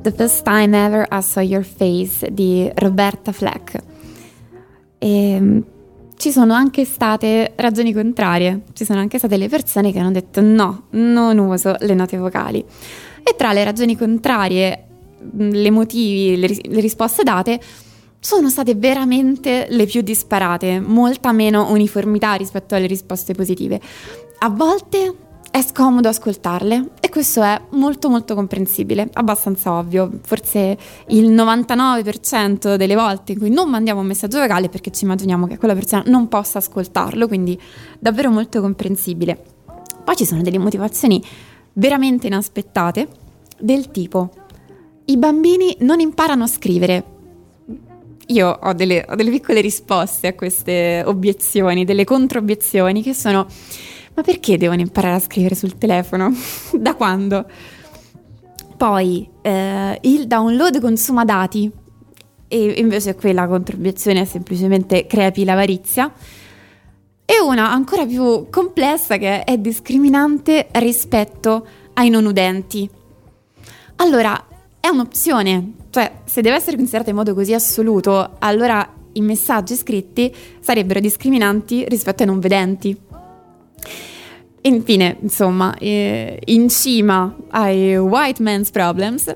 [0.00, 3.78] The First Time Ever I Saw Your Face di Roberta Fleck.
[4.98, 5.60] E mm,
[6.16, 10.40] ci sono anche state ragioni contrarie, ci sono anche state le persone che hanno detto
[10.40, 12.64] no, non uso le note vocali.
[13.22, 14.84] E tra le ragioni contrarie,
[15.36, 17.60] le motivi, le, ris- le risposte date,
[18.20, 23.80] sono state veramente le più disparate, molta meno uniformità rispetto alle risposte positive.
[24.40, 25.14] A volte
[25.50, 30.10] è scomodo ascoltarle e questo è molto molto comprensibile, abbastanza ovvio.
[30.22, 30.78] Forse
[31.08, 35.58] il 99% delle volte in cui non mandiamo un messaggio vocale perché ci immaginiamo che
[35.58, 37.60] quella persona non possa ascoltarlo, quindi
[37.98, 39.42] davvero molto comprensibile.
[40.04, 41.22] Poi ci sono delle motivazioni
[41.74, 43.08] veramente inaspettate
[43.58, 44.30] del tipo
[45.06, 47.04] i bambini non imparano a scrivere.
[48.28, 53.48] Io ho delle, ho delle piccole risposte a queste obiezioni, delle controobiezioni che sono
[54.14, 56.32] ma perché devono imparare a scrivere sul telefono?
[56.72, 57.46] da quando?
[58.76, 61.70] Poi eh, il download consuma dati
[62.48, 66.12] e invece qui la controobiezione è semplicemente crepi l'avarizia.
[67.24, 72.90] E una ancora più complessa che è discriminante rispetto ai non udenti.
[73.96, 74.46] Allora,
[74.80, 80.34] è un'opzione, cioè se deve essere considerata in modo così assoluto, allora i messaggi scritti
[80.58, 82.98] sarebbero discriminanti rispetto ai non vedenti.
[84.62, 89.34] Infine, insomma, eh, in cima ai white man's problems,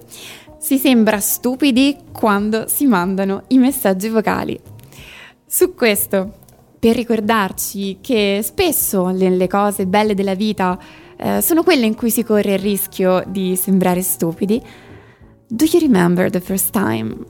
[0.59, 4.59] si sembra stupidi quando si mandano i messaggi vocali.
[5.47, 6.33] Su questo,
[6.79, 10.79] per ricordarci che spesso le, cose belle della vita
[11.17, 14.61] eh, sono quelle in cui si corre il rischio di sembrare stupidi,
[15.49, 17.25] do you remember the first time?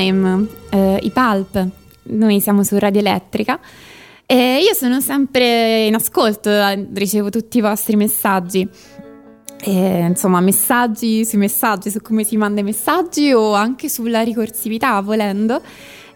[0.00, 1.68] Time, eh, i Pulp,
[2.04, 3.60] noi siamo su Radio Elettrica
[4.24, 8.66] e io sono sempre in ascolto, eh, ricevo tutti i vostri messaggi.
[9.62, 14.98] Eh, insomma, messaggi sui messaggi, su come si manda i messaggi o anche sulla ricorsività,
[15.02, 15.60] volendo.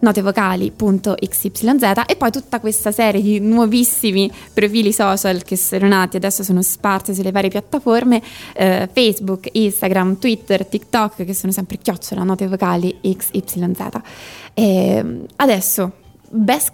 [0.00, 1.62] notevocali.xyz
[2.06, 7.14] e poi tutta questa serie di nuovissimi profili social che sono nati, adesso sono sparsi
[7.14, 8.20] sulle varie piattaforme,
[8.52, 13.60] eh, Facebook, Instagram, Twitter, TikTok, che sono sempre chiocciola notevocali xyz.
[14.54, 15.92] E adesso,
[16.30, 16.72] Best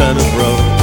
[0.00, 0.10] Coast.
[0.16, 0.79] Standard Road.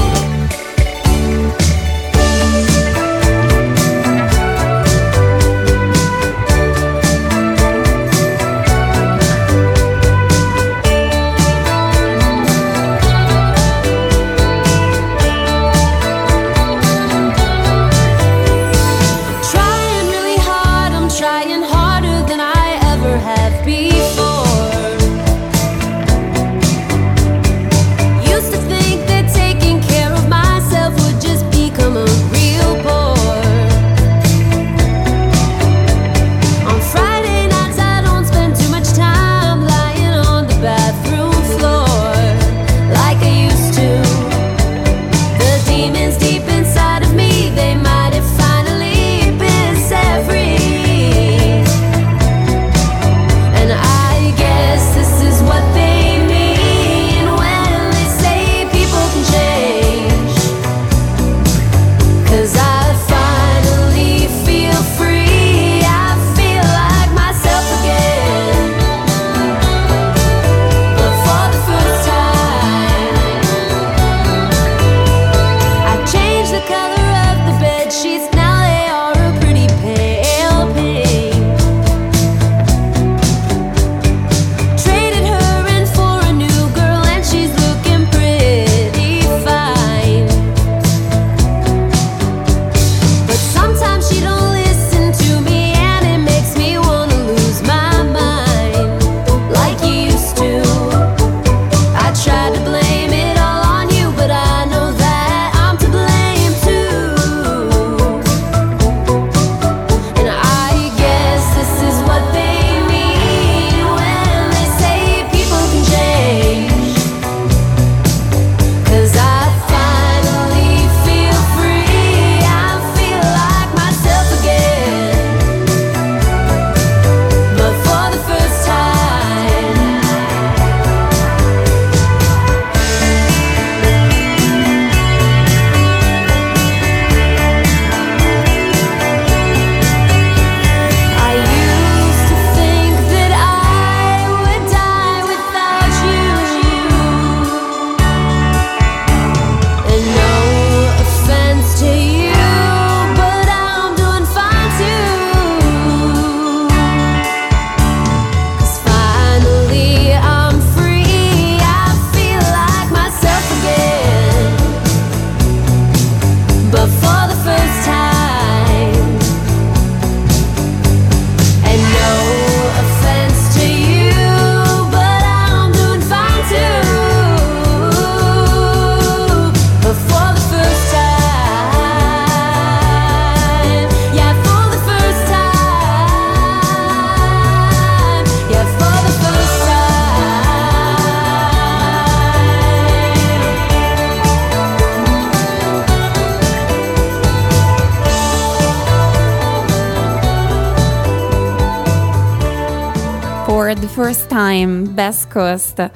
[205.08, 205.92] Best Coast,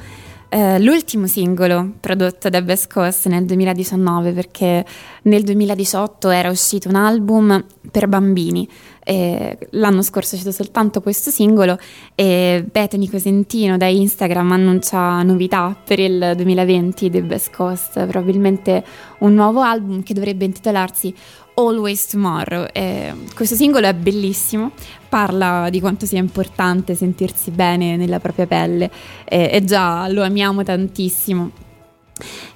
[0.47, 4.85] eh, l'ultimo singolo prodotto da Best Coast nel 2019 perché
[5.23, 7.61] nel 2018 era uscito un album
[7.91, 8.65] per bambini.
[9.03, 11.77] e l'anno scorso è uscito soltanto questo singolo
[12.15, 18.81] e Bethany Cosentino da Instagram annuncia novità per il 2020 The Best Coast, probabilmente
[19.19, 21.13] un nuovo album che dovrebbe intitolarsi
[21.55, 22.67] Always Tomorrow.
[22.71, 24.71] E questo singolo è bellissimo,
[25.11, 28.89] parla di quanto sia importante sentirsi bene nella propria pelle
[29.25, 31.51] e, e già lo amiamo tantissimo.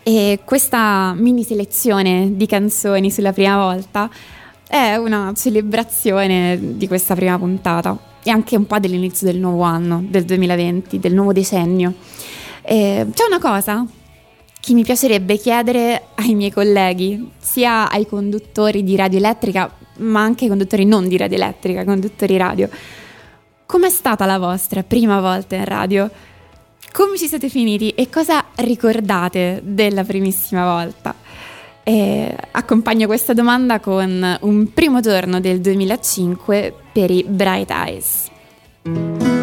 [0.01, 4.09] E questa mini selezione di canzoni sulla prima volta
[4.65, 10.01] è una celebrazione di questa prima puntata e anche un po' dell'inizio del nuovo anno,
[10.07, 11.93] del 2020, del nuovo decennio.
[12.61, 13.85] Eh, c'è una cosa
[14.61, 20.47] che mi piacerebbe chiedere ai miei colleghi, sia ai conduttori di radio elettrica, ma anche
[20.47, 22.69] conduttori non di radio elettrica, conduttori radio.
[23.65, 26.09] Com'è stata la vostra prima volta in radio?
[26.91, 31.15] Come ci siete finiti e cosa ricordate della primissima volta?
[31.83, 39.34] E accompagno questa domanda con un primo giorno del 2005 per i Bright Eyes.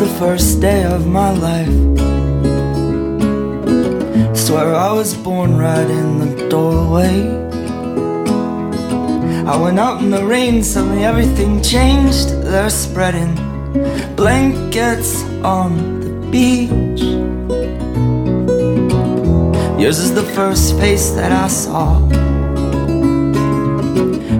[0.00, 1.68] The first day of my life.
[4.34, 7.16] Swear I was born right in the doorway.
[9.44, 12.30] I went out in the rain, suddenly everything changed.
[12.42, 13.34] They're spreading
[14.16, 17.02] blankets on the beach.
[19.78, 21.98] Yours is the first face that I saw.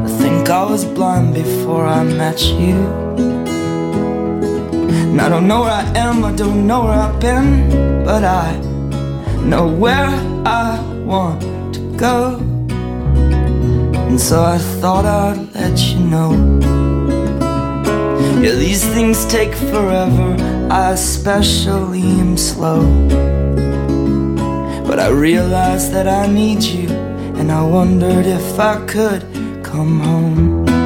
[0.06, 2.99] I think I was blind before I met you.
[4.90, 8.56] And I don't know where I am, I don't know where I've been, but I
[9.44, 10.10] know where
[10.44, 11.40] I want
[11.74, 12.38] to go.
[14.08, 16.32] And so I thought I'd let you know.
[18.42, 20.36] Yeah, these things take forever,
[20.70, 22.82] I especially am slow.
[24.86, 26.88] But I realized that I need you,
[27.38, 29.22] and I wondered if I could
[29.62, 30.79] come home.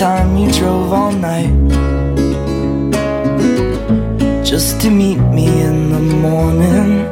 [0.00, 1.52] Time you drove all night
[4.42, 7.04] just to meet me in the morning?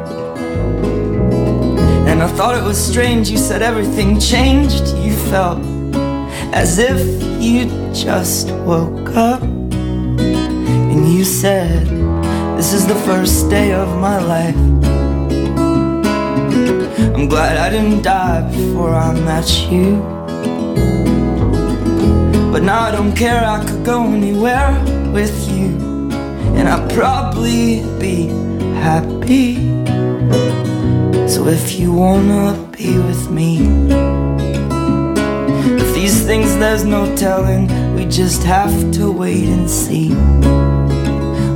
[2.09, 4.87] And I thought it was strange, you said everything changed.
[5.05, 5.63] You felt
[6.51, 6.99] as if
[7.39, 9.43] you just woke up.
[9.43, 11.85] And you said,
[12.57, 14.57] This is the first day of my life.
[17.15, 20.19] I'm glad I didn't die before I met you.
[22.59, 24.73] But now I don't care, I could go anywhere
[25.13, 25.67] with you.
[26.57, 28.27] And I'd probably be
[28.81, 29.55] happy.
[31.25, 33.59] So if you wanna be with me,
[35.83, 40.09] if these things there's no telling, we just have to wait and see.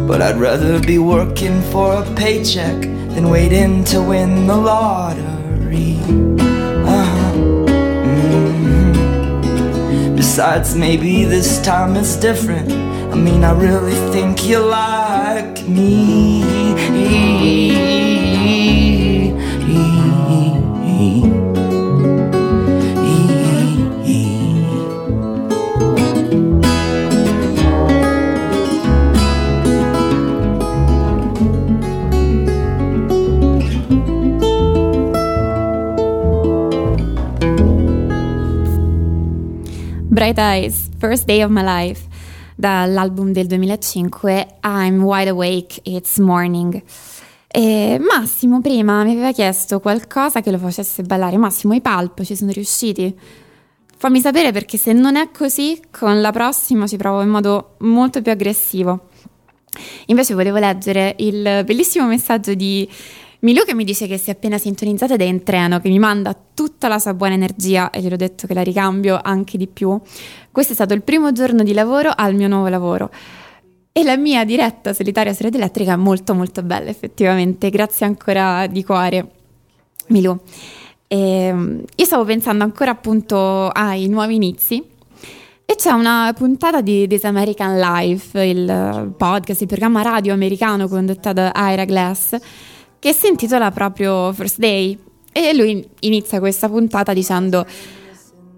[0.07, 2.79] But I'd rather be working for a paycheck
[3.13, 5.22] than waiting to win the lottery.
[10.33, 12.71] Besides, maybe this time it's different.
[12.71, 17.72] I mean, I really think you like me.
[40.33, 42.07] Bright Eyes, First Day of My Life,
[42.55, 46.81] dall'album del 2005 I'm Wide Awake, It's Morning.
[47.47, 51.37] E Massimo prima mi aveva chiesto qualcosa che lo facesse ballare.
[51.37, 53.15] Massimo, i Pulp ci sono riusciti?
[53.95, 58.21] Fammi sapere perché se non è così, con la prossima ci provo in modo molto
[58.23, 59.09] più aggressivo.
[60.07, 62.89] Invece volevo leggere il bellissimo messaggio di
[63.43, 65.99] Milù che mi dice che si è appena sintonizzata ed è in treno, che mi
[65.99, 69.99] manda tutta la sua buona energia e gliel'ho detto che la ricambio anche di più.
[70.49, 73.11] Questo è stato il primo giorno di lavoro al mio nuovo lavoro.
[73.91, 78.65] E la mia diretta solitaria su Rete Elettrica è molto molto bella effettivamente, grazie ancora
[78.67, 79.31] di cuore
[80.07, 80.39] Milù.
[81.07, 84.81] E, io stavo pensando ancora appunto ai nuovi inizi
[85.65, 91.33] e c'è una puntata di This American Life, il podcast, il programma radio americano condotto
[91.33, 92.37] da Ira Glass,
[93.03, 94.97] che si intitola proprio First Day.
[95.33, 97.65] E lui inizia questa puntata dicendo: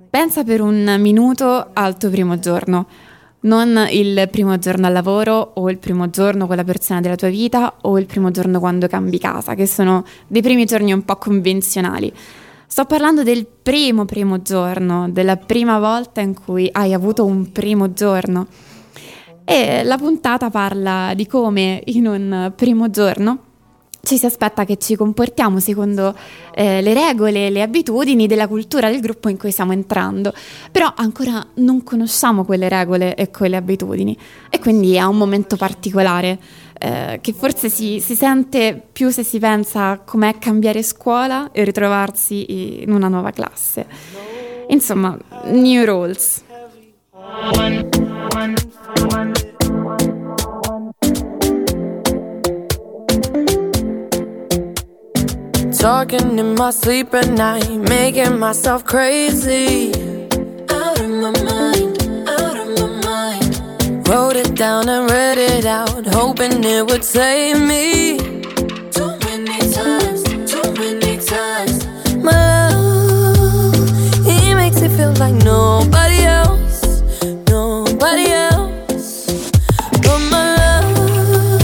[0.08, 2.86] Pensa per un minuto al tuo primo giorno.
[3.40, 7.30] Non il primo giorno al lavoro o il primo giorno con la persona della tua
[7.30, 11.16] vita o il primo giorno quando cambi casa, che sono dei primi giorni un po'
[11.16, 12.14] convenzionali.
[12.68, 17.94] Sto parlando del primo primo giorno, della prima volta in cui hai avuto un primo
[17.94, 18.46] giorno.
[19.44, 23.45] E la puntata parla di come in un primo giorno
[24.06, 26.16] ci si aspetta che ci comportiamo secondo
[26.54, 30.34] eh, le regole, le abitudini della cultura del gruppo in cui stiamo entrando,
[30.72, 34.18] però ancora non conosciamo quelle regole e quelle abitudini
[34.50, 36.40] e quindi è un momento particolare
[36.78, 42.84] eh, che forse si, si sente più se si pensa com'è cambiare scuola e ritrovarsi
[42.84, 43.86] in una nuova classe.
[44.68, 46.44] Insomma, new rules.
[55.78, 59.92] Talking in my sleep at night, making myself crazy.
[60.70, 64.08] Out of my mind, out of my mind.
[64.08, 68.18] Wrote it down and read it out, hoping it would save me.
[68.90, 71.86] Too many times, too many times.
[72.24, 77.04] My love, he makes it feel like nobody else,
[77.48, 79.52] nobody else.
[80.02, 81.62] But my love,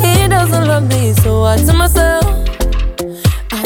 [0.00, 1.85] he doesn't love me, so I tell myself.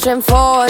[0.00, 0.69] pushing forward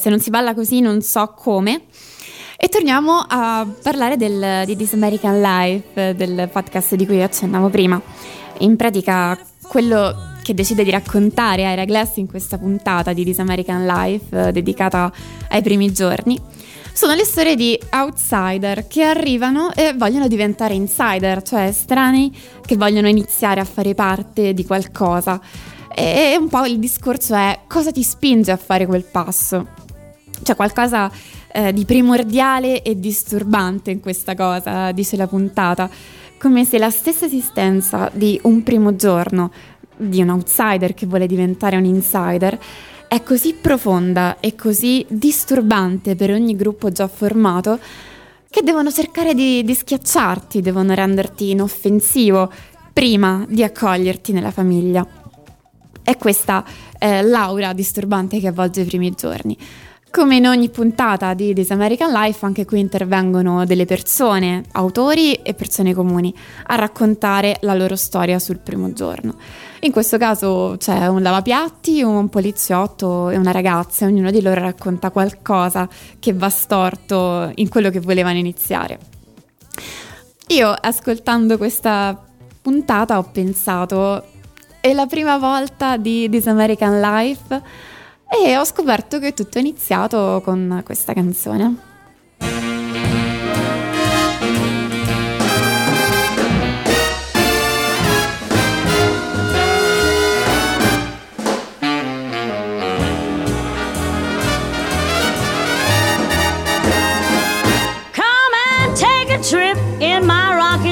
[0.00, 1.82] se non si balla così non so come.
[2.56, 8.00] E torniamo a parlare del, di This American Life, del podcast di cui accennavo prima.
[8.58, 13.86] In pratica, quello che decide di raccontare Ira Glass in questa puntata di This American
[13.86, 15.12] Life, eh, dedicata
[15.48, 16.38] ai primi giorni,
[16.92, 22.34] sono le storie di outsider che arrivano e vogliono diventare insider, cioè estranei
[22.66, 25.40] che vogliono iniziare a fare parte di qualcosa.
[25.94, 29.79] E un po' il discorso è cosa ti spinge a fare quel passo?
[30.42, 31.10] C'è qualcosa
[31.52, 35.88] eh, di primordiale e disturbante in questa cosa, dice la puntata,
[36.38, 39.50] come se la stessa esistenza di un primo giorno,
[39.96, 42.58] di un outsider che vuole diventare un insider,
[43.06, 47.78] è così profonda e così disturbante per ogni gruppo già formato
[48.48, 52.50] che devono cercare di, di schiacciarti, devono renderti inoffensivo
[52.92, 55.06] prima di accoglierti nella famiglia.
[56.02, 56.64] È questa
[56.98, 59.56] eh, l'aura disturbante che avvolge i primi giorni.
[60.12, 65.54] Come in ogni puntata di This American Life, anche qui intervengono delle persone, autori e
[65.54, 66.34] persone comuni,
[66.66, 69.36] a raccontare la loro storia sul primo giorno.
[69.80, 74.60] In questo caso c'è un lavapiatti, un poliziotto e una ragazza, e ognuno di loro
[74.60, 75.88] racconta qualcosa
[76.18, 78.98] che va storto in quello che volevano iniziare.
[80.48, 82.20] Io, ascoltando questa
[82.60, 84.24] puntata, ho pensato,
[84.80, 87.88] è la prima volta di This American Life
[88.30, 91.88] e ho scoperto che tutto è iniziato con questa canzone.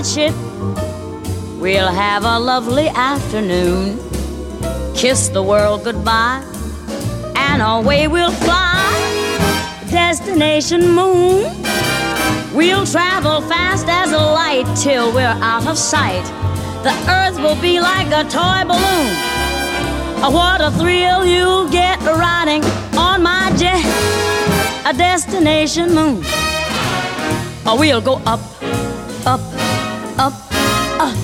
[0.09, 0.33] Ship.
[1.61, 3.99] We'll have a lovely afternoon.
[4.95, 6.43] Kiss the world goodbye,
[7.51, 8.85] and away we'll fly.
[9.91, 11.45] Destination moon.
[12.55, 16.25] We'll travel fast as a light till we're out of sight.
[16.83, 19.09] The earth will be like a toy balloon.
[20.33, 22.65] What a thrill you'll get riding
[22.97, 23.85] on my jet.
[24.85, 26.23] A destination moon.
[27.65, 28.41] Oh, we'll go up,
[29.27, 29.41] up,
[30.19, 30.35] up,
[30.99, 31.17] up.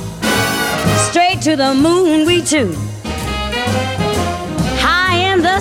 [1.08, 2.74] Straight to the moon, we two.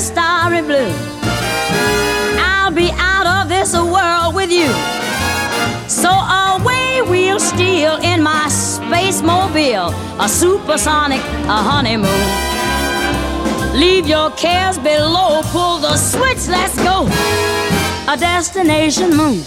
[0.03, 0.93] Starry blue.
[2.37, 4.67] I'll be out of this world with you.
[5.87, 12.11] So away we'll steal in my space mobile, a supersonic, a honeymoon.
[13.79, 17.07] Leave your cares below, pull the switch, let's go.
[18.11, 19.41] A destination moon.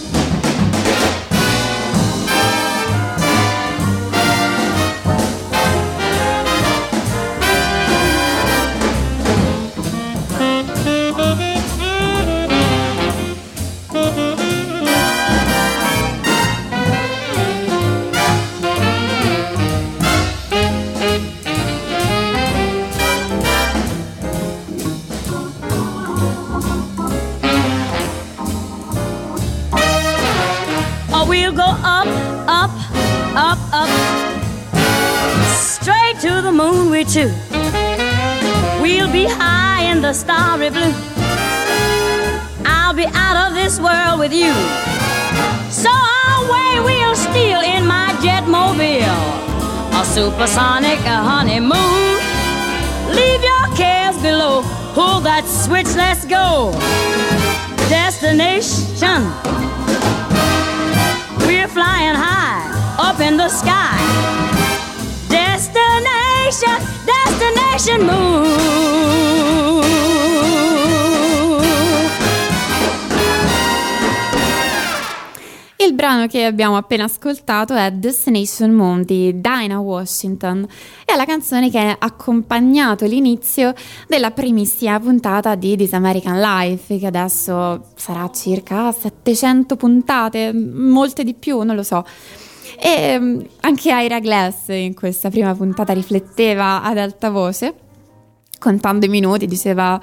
[67.87, 68.45] Destination moon.
[75.79, 80.67] Il brano che abbiamo appena ascoltato è Destination Moon di Dinah Washington.
[81.05, 83.73] È la canzone che ha accompagnato l'inizio
[84.07, 91.33] della primissima puntata di This American Life, che adesso sarà circa 700 puntate, molte di
[91.33, 92.03] più, non lo so.
[92.79, 97.73] E mm, anche Ira Glass in questa prima puntata rifletteva ad alta voce,
[98.59, 99.99] contando i minuti, diceva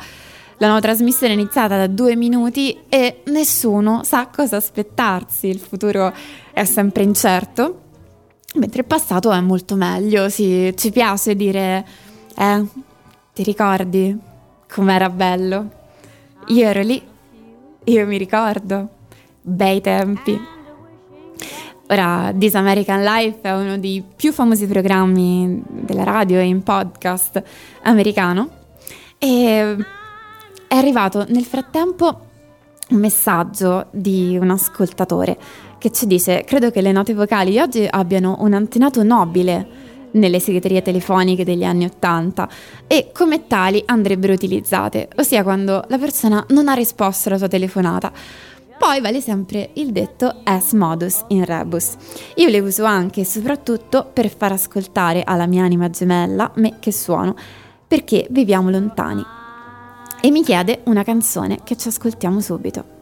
[0.59, 6.15] la nuova trasmissione è iniziata da due minuti e nessuno sa cosa aspettarsi, il futuro
[6.53, 7.81] è sempre incerto,
[8.55, 11.85] mentre il passato è molto meglio, sì, ci piace dire,
[12.37, 12.65] eh,
[13.33, 14.17] ti ricordi
[14.73, 15.71] com'era bello?
[16.49, 17.03] Io ero lì,
[17.85, 18.89] io mi ricordo,
[19.41, 20.54] bei tempi.
[21.89, 27.43] Ora, This American Life è uno dei più famosi programmi della radio e in podcast
[27.82, 28.48] americano
[29.19, 29.77] e
[30.66, 32.20] è arrivato nel frattempo
[32.89, 35.39] un messaggio di un ascoltatore
[35.78, 40.40] che ci dice: Credo che le note vocali di oggi abbiano un antenato nobile nelle
[40.40, 42.48] segreterie telefoniche degli anni Ottanta
[42.86, 48.12] e come tali andrebbero utilizzate, ossia quando la persona non ha risposto alla sua telefonata.
[48.79, 51.95] Poi vale sempre il detto es modus in rebus.
[52.37, 56.93] Io le uso anche e soprattutto per far ascoltare alla mia anima gemella me che
[56.93, 57.35] suono,
[57.87, 59.25] perché viviamo lontani
[60.21, 62.95] e mi chiede una canzone che ci ascoltiamo subito.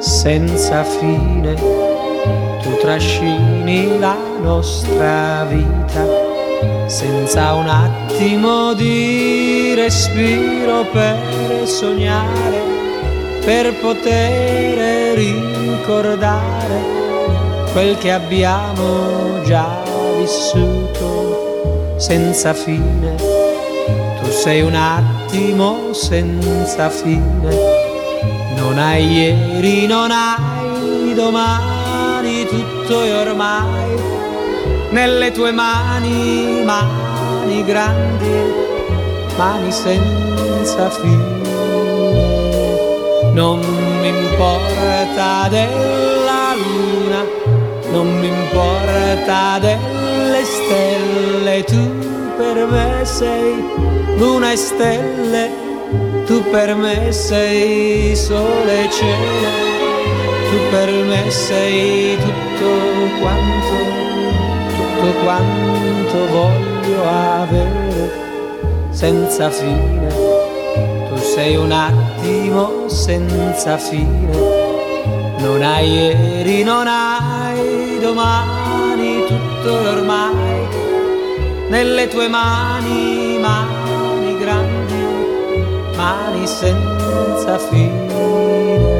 [0.00, 1.77] senza fine
[2.88, 6.06] trascini la nostra vita
[6.86, 12.62] senza un attimo di respiro per sognare
[13.44, 16.80] per poter ricordare
[17.72, 19.82] quel che abbiamo già
[20.18, 23.16] vissuto senza fine.
[23.16, 27.54] Tu sei un attimo senza fine.
[28.56, 31.87] Non hai ieri, non hai domani,
[32.48, 33.96] tutto è ormai
[34.90, 38.30] nelle tue mani, mani grandi,
[39.36, 41.36] mani senza fine.
[43.32, 43.60] Non
[44.00, 47.24] mi importa della luna,
[47.92, 53.64] non mi importa delle stelle, tu per me sei
[54.16, 55.50] luna e stelle,
[56.26, 59.87] tu per me sei sole e cielo,
[60.50, 62.70] tu per me sei tutto
[63.20, 63.76] quanto,
[64.76, 68.10] tutto quanto voglio avere
[68.90, 70.06] senza fine.
[71.08, 74.56] Tu sei un attimo senza fine.
[75.38, 80.66] Non hai ieri, non hai domani, tutto ormai
[81.68, 85.04] nelle tue mani, mani grandi,
[85.94, 88.97] mani senza fine.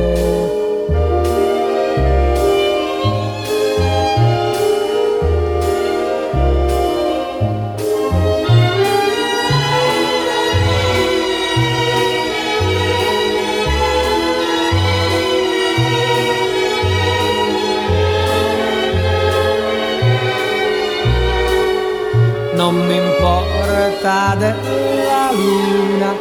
[22.71, 26.13] Non mi importa della luna,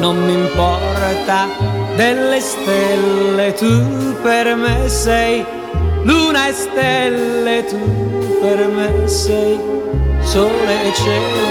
[0.00, 1.46] non mi importa
[1.94, 5.46] delle stelle, tu per me sei
[6.02, 9.60] luna e stelle, tu per me sei
[10.22, 11.46] sole e cielo,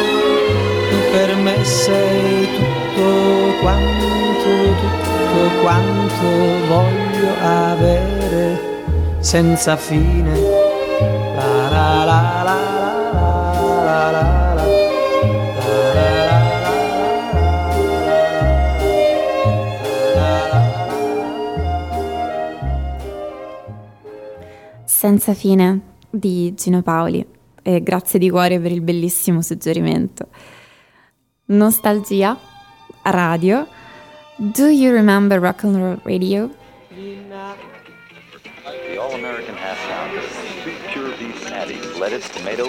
[0.89, 4.05] tu per me sei tutto quanto,
[4.43, 6.25] tutto quanto
[6.67, 8.59] voglio avere
[9.19, 10.37] senza fine.
[11.37, 12.74] La la la la
[25.05, 27.23] Senza fine di Gino Paoli
[27.61, 30.29] e grazie di cuore per il bellissimo suggerimento.
[31.45, 32.35] Nostalgia,
[33.03, 33.67] radio.
[34.35, 36.49] Do you remember rock and roll radio?
[36.89, 37.19] The
[38.97, 40.25] all-American half pound of
[40.63, 42.67] two pure beef patties, lettuce, tomato.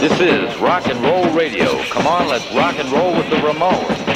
[0.00, 1.78] This is rock and roll radio.
[1.90, 4.15] Come on, let's rock and roll with the Ramones.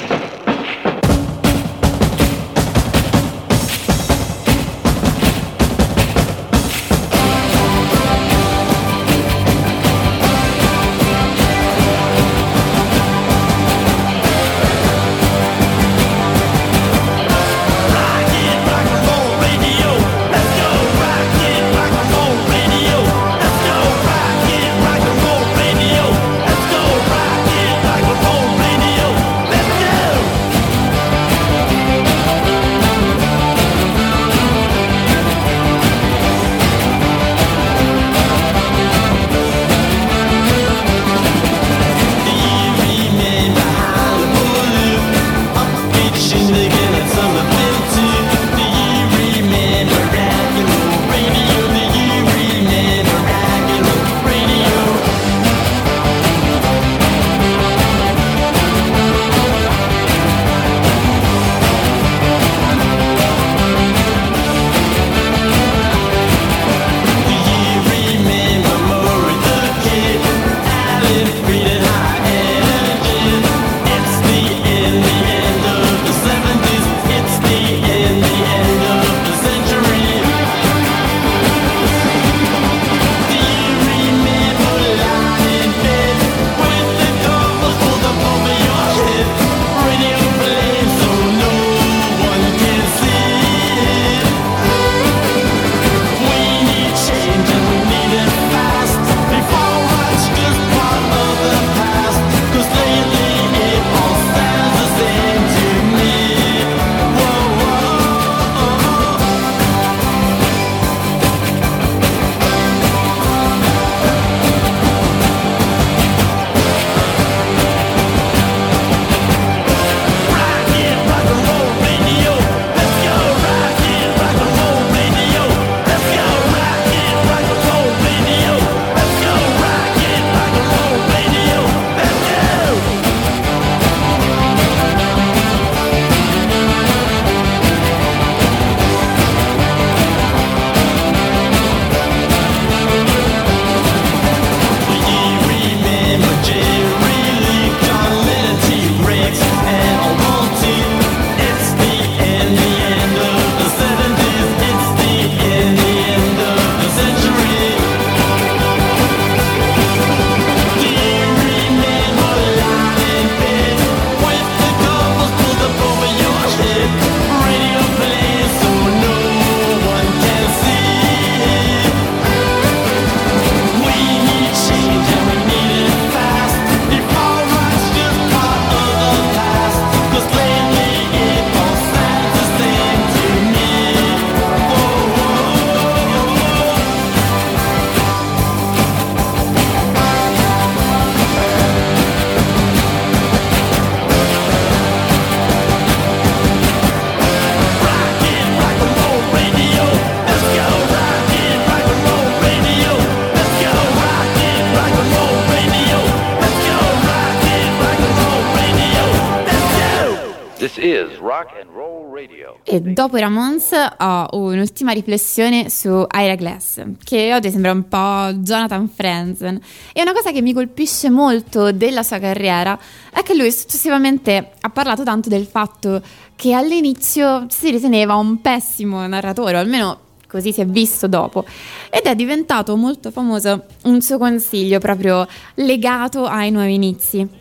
[214.90, 219.60] Un'ultima riflessione su Ira Glass, che oggi sembra un po' Jonathan Franzen.
[219.92, 222.78] E una cosa che mi colpisce molto della sua carriera
[223.12, 226.02] è che lui successivamente ha parlato tanto del fatto
[226.34, 231.44] che all'inizio si riteneva un pessimo narratore, o almeno così si è visto dopo,
[231.90, 237.39] ed è diventato molto famoso un suo consiglio proprio legato ai nuovi inizi.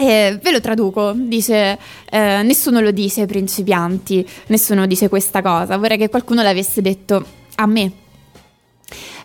[0.00, 1.76] E ve lo traduco, dice
[2.08, 7.24] eh, nessuno lo dice ai principianti, nessuno dice questa cosa, vorrei che qualcuno l'avesse detto
[7.56, 7.92] a me.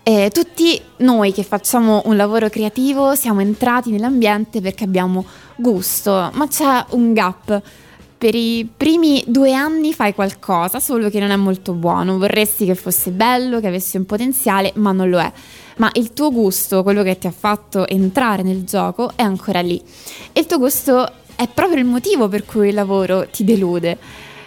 [0.01, 5.23] Eh, tutti noi che facciamo un lavoro creativo siamo entrati nell'ambiente perché abbiamo
[5.55, 7.61] gusto, ma c'è un gap.
[8.17, 12.17] Per i primi due anni fai qualcosa, solo che non è molto buono.
[12.17, 15.31] Vorresti che fosse bello, che avesse un potenziale, ma non lo è.
[15.77, 19.81] Ma il tuo gusto, quello che ti ha fatto entrare nel gioco, è ancora lì.
[20.31, 23.97] E il tuo gusto è proprio il motivo per cui il lavoro ti delude.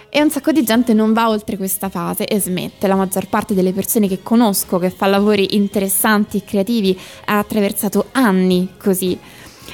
[0.08, 2.86] E un sacco di gente non va oltre questa fase e smette.
[2.86, 8.06] La maggior parte delle persone che conosco che fa lavori interessanti e creativi ha attraversato
[8.12, 9.18] anni così.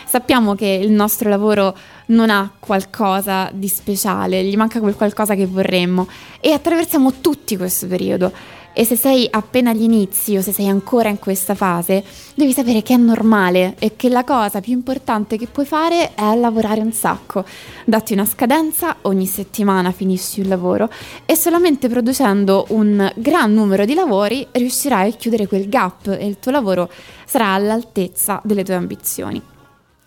[0.04, 1.76] Sappiamo che il nostro lavoro
[2.06, 6.08] non ha qualcosa di speciale, gli manca quel qualcosa che vorremmo
[6.40, 8.32] e attraversiamo tutti questo periodo.
[8.74, 12.02] E se sei appena agli inizi o se sei ancora in questa fase,
[12.34, 16.34] devi sapere che è normale e che la cosa più importante che puoi fare è
[16.34, 17.44] lavorare un sacco.
[17.84, 20.88] Datti una scadenza, ogni settimana finisci un lavoro
[21.26, 26.38] e solamente producendo un gran numero di lavori riuscirai a chiudere quel gap e il
[26.38, 26.90] tuo lavoro
[27.26, 29.42] sarà all'altezza delle tue ambizioni.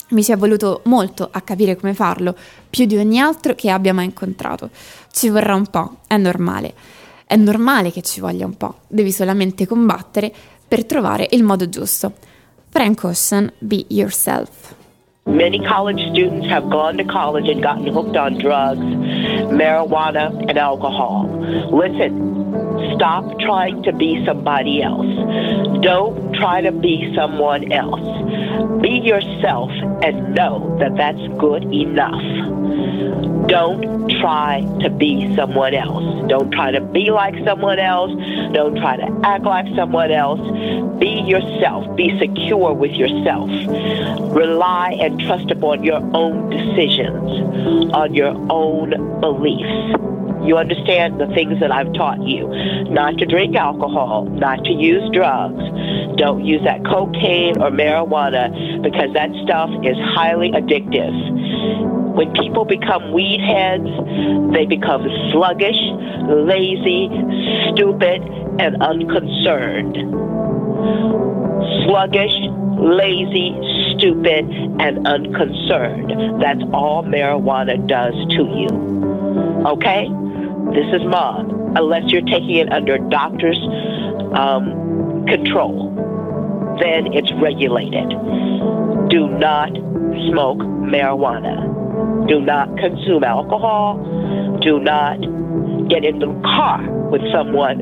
[0.07, 2.35] Mi ci è voluto molto a capire come farlo,
[2.67, 4.71] più di ogni altro che abbia mai incontrato.
[5.11, 6.73] Ci vorrà un po', è normale.
[7.27, 10.31] È normale che ci voglia un po', devi solamente combattere
[10.67, 12.13] per trovare il modo giusto.
[12.69, 14.75] Frank Ocean, be yourself.
[15.25, 18.85] Many college students have gone to college and gotten hooked on drugs,
[19.49, 21.27] marijuana, and alcohol.
[21.71, 22.64] Listen,
[22.95, 25.07] stop trying to be somebody else.
[25.81, 28.81] Don't try to be someone else.
[28.81, 29.71] Be yourself
[30.03, 32.21] and know that that's good enough.
[33.47, 36.27] Don't try to be someone else.
[36.27, 38.11] Don't try to be like someone else.
[38.53, 40.39] Don't try to act like someone else.
[40.99, 41.95] Be yourself.
[41.95, 43.49] Be secure with yourself.
[44.35, 50.14] Rely and trust upon your own decisions, on your own beliefs.
[50.45, 52.47] You understand the things that I've taught you.
[52.91, 55.63] Not to drink alcohol, not to use drugs.
[56.17, 61.13] Don't use that cocaine or marijuana because that stuff is highly addictive.
[62.15, 63.89] When people become weed heads,
[64.53, 65.79] they become sluggish,
[66.29, 67.09] lazy,
[67.73, 68.21] stupid,
[68.59, 69.97] and unconcerned.
[71.85, 72.35] Sluggish,
[72.79, 73.51] lazy,
[73.97, 74.45] stupid,
[74.79, 76.41] and unconcerned.
[76.41, 79.65] That's all marijuana does to you.
[79.65, 80.07] Okay?
[80.73, 81.73] This is mom.
[81.75, 83.59] Unless you're taking it under doctor's
[84.33, 85.91] um, control,
[86.79, 88.09] then it's regulated.
[89.09, 89.71] Do not
[90.29, 92.27] smoke marijuana.
[92.27, 93.97] Do not consume alcohol.
[94.61, 95.19] Do not
[95.89, 97.79] get in the car with someone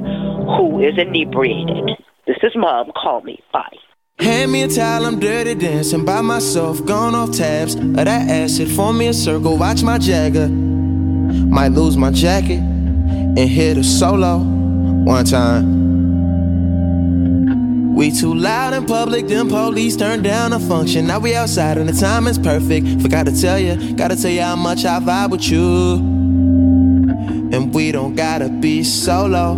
[0.57, 1.91] who is inebriated.
[2.27, 2.91] This is mom.
[2.91, 3.39] Call me.
[3.51, 3.77] Bye.
[4.19, 8.69] Hand me a towel, I'm dirty dancing by myself, gone off tabs of that acid.
[8.69, 10.47] Form me a circle, watch my jagger.
[10.49, 12.73] Might lose my jacket
[13.35, 15.84] and hit a solo one time.
[17.95, 21.07] We too loud in public, them police turned down a function.
[21.07, 23.01] Now we outside and the time is perfect.
[23.01, 25.95] Forgot to tell you, gotta tell you how much I vibe with you.
[27.53, 29.53] And we don't gotta be solo.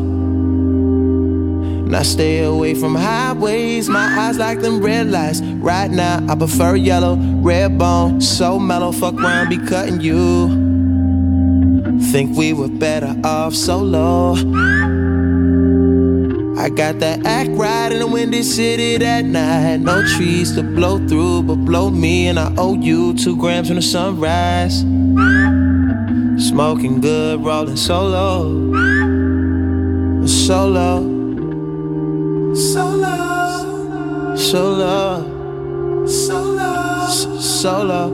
[1.86, 5.42] And I stay away from highways, my eyes like them red lights.
[5.42, 8.92] Right now, I prefer yellow, red bone, so mellow.
[8.92, 10.65] Fuck around, be cutting you.
[12.12, 14.36] Think we were better off solo.
[16.58, 19.82] I got that act right in the windy city that night.
[19.82, 23.76] No trees to blow through, but blow me, and I owe you two grams when
[23.76, 24.80] the sunrise.
[26.48, 28.72] Smoking good, rolling solo.
[30.26, 31.02] Solo.
[32.56, 34.36] Solo.
[34.36, 36.08] Solo.
[36.08, 37.08] Solo.
[37.40, 38.10] Solo.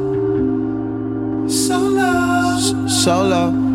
[1.47, 2.88] Solo.
[2.88, 3.70] Solo.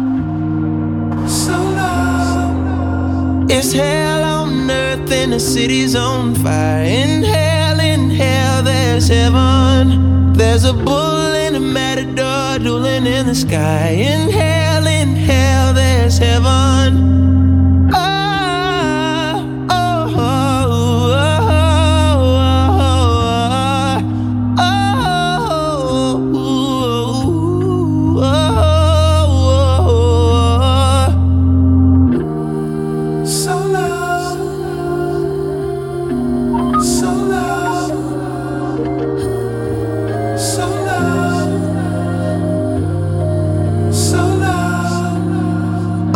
[3.49, 6.85] It's hell on earth and the city's on fire.
[6.85, 10.33] In hell, in hell, there's heaven.
[10.33, 13.91] There's a bull and a matador dueling in the sky.
[13.91, 17.46] In hell, in hell, there's heaven.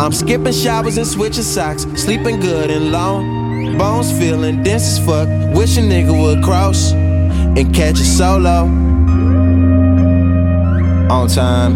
[0.01, 3.77] I'm skipping showers and switching socks, sleeping good and long.
[3.77, 5.29] Bones feeling dense as fuck.
[5.55, 8.65] Wish a nigga would cross and catch a solo.
[11.11, 11.75] On time.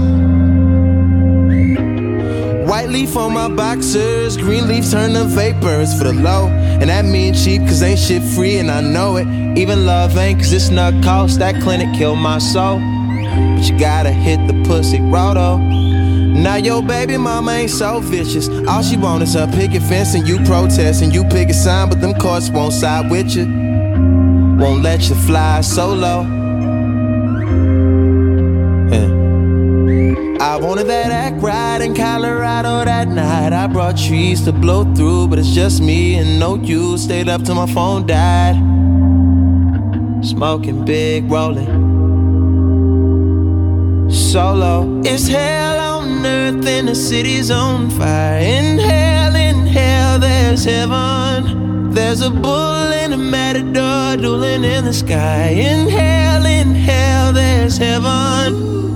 [2.67, 6.47] White leaf on my boxers, green leaf turn to vapors for the low.
[6.47, 9.29] And that mean cheap, cause ain't shit free, and I know it.
[9.59, 11.41] Even love ain't, cause it's not cost.
[11.41, 12.79] That clinic killed my soul.
[12.79, 15.59] But you gotta hit the pussy roto.
[16.35, 18.49] Now your baby mama ain't so vicious.
[18.67, 21.89] All she want is her picket fence and you protest and you pick a sign,
[21.89, 23.45] but them courts won't side with you.
[24.59, 26.23] Won't let you fly solo.
[28.91, 29.25] Yeah.
[30.41, 33.53] I wanted that act right in Colorado that night.
[33.53, 36.99] I brought trees to blow through, but it's just me and no you.
[36.99, 38.57] Stayed up till my phone died.
[40.25, 41.95] Smoking big, rolling
[44.11, 45.01] solo.
[45.05, 45.84] It's hell
[46.27, 48.39] earth and the city's on fire.
[48.41, 51.93] In hell, in hell, there's heaven.
[51.93, 55.49] There's a bull and a matador dueling in the sky.
[55.49, 58.94] In hell, in hell, there's heaven.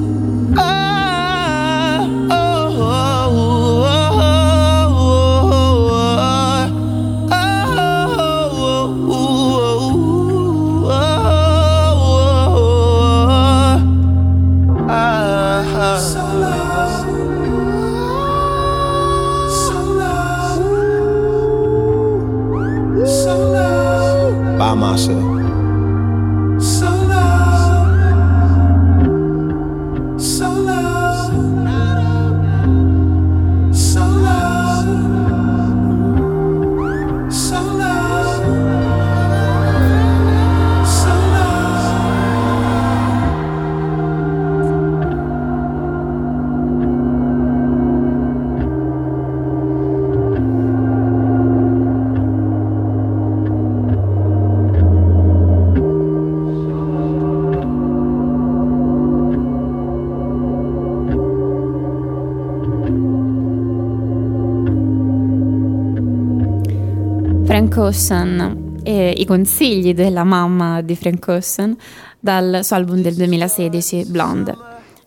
[67.79, 71.77] Ocean e i consigli della mamma di Frank Ocean
[72.19, 74.57] dal suo album del 2016 Blonde.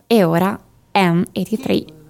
[0.06, 0.58] E ora
[0.92, 2.01] M83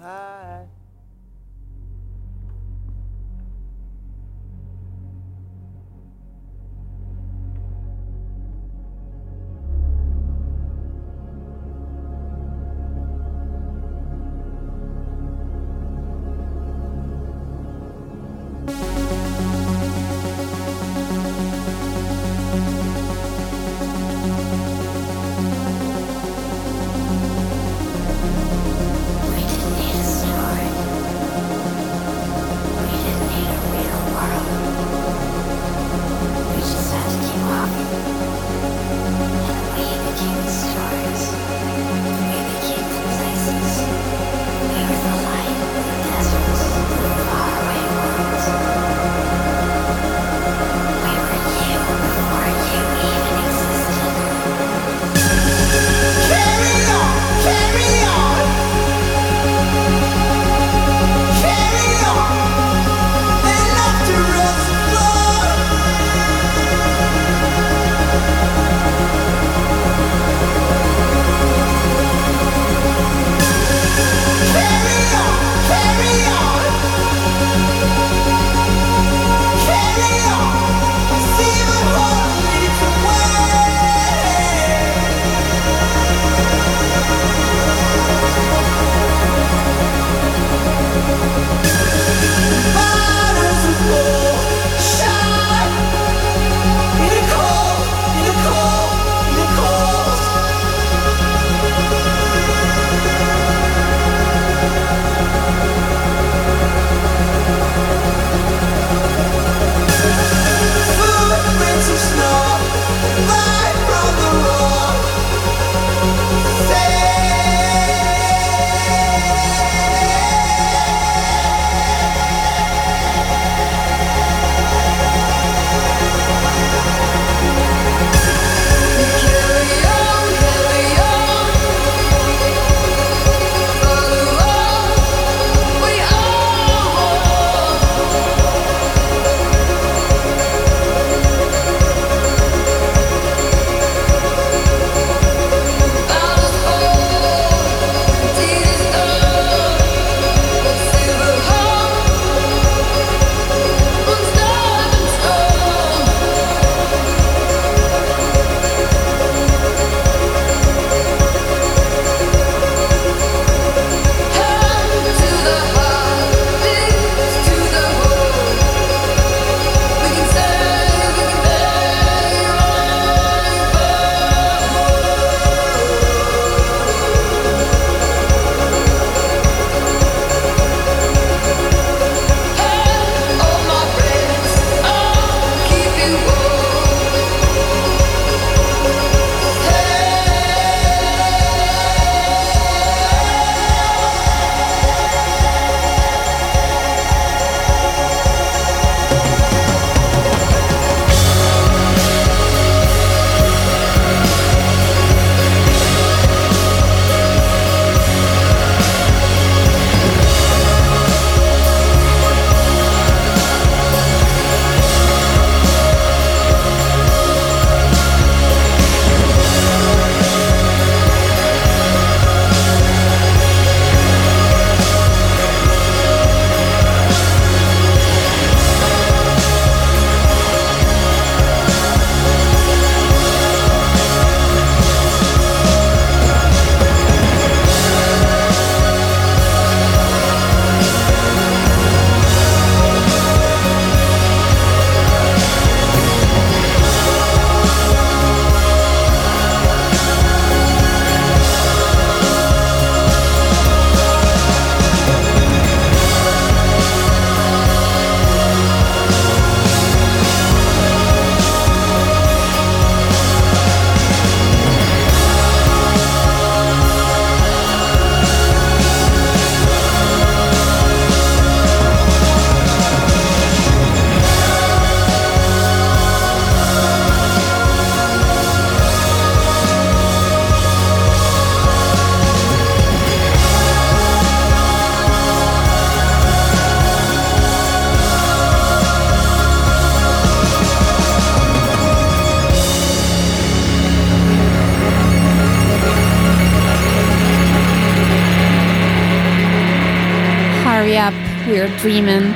[301.53, 302.33] We're Dreamin'.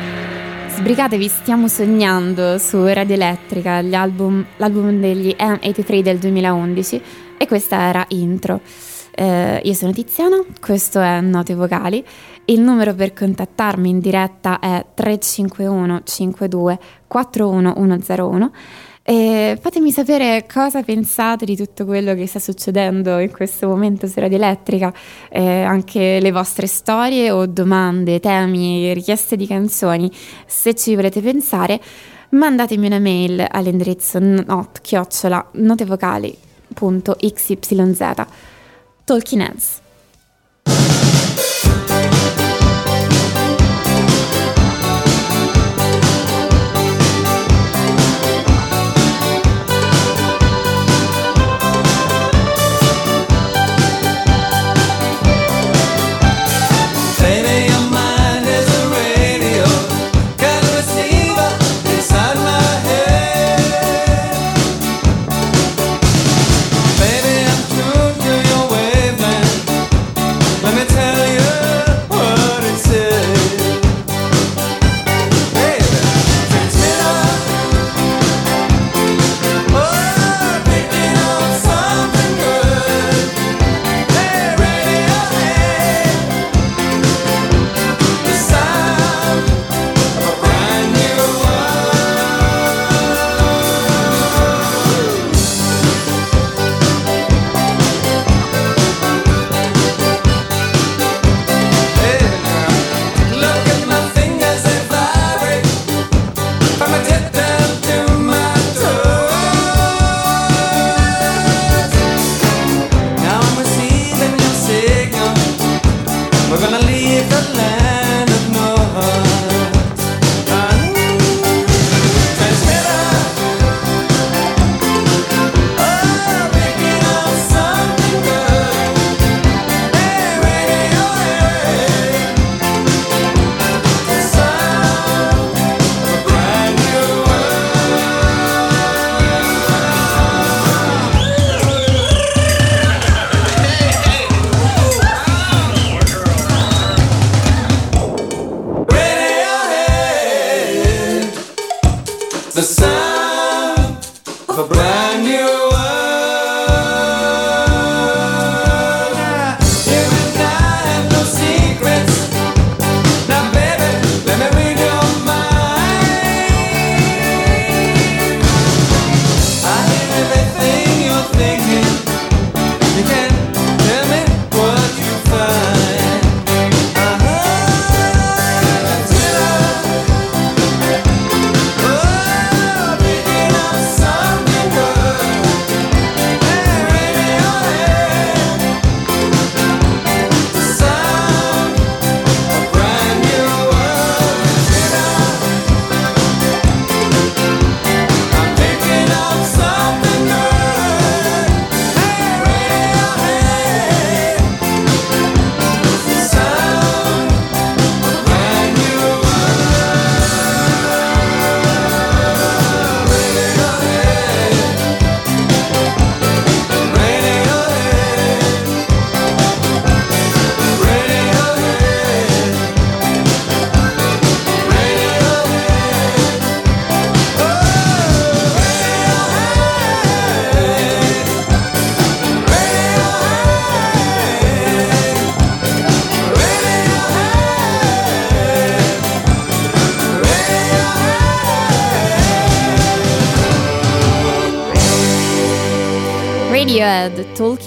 [0.68, 7.02] Sbrigatevi, stiamo sognando su Radio Elettrica, album- l'album degli M83 del 2011
[7.38, 8.60] e questa era intro.
[9.12, 12.04] Eh, io sono Tiziana, questo è Note Vocali.
[12.44, 18.52] Il numero per contattarmi in diretta è 351 52 41101
[19.08, 24.18] e fatemi sapere cosa pensate di tutto quello che sta succedendo in questo momento su
[24.18, 24.92] Radio Elettrica,
[25.28, 30.10] eh, anche le vostre storie o domande, temi, richieste di canzoni.
[30.44, 31.80] Se ci volete pensare,
[32.30, 38.26] mandatemi una mail all'indirizzo not chiocciola notevocali.xyz.
[39.04, 39.84] Talking Heads.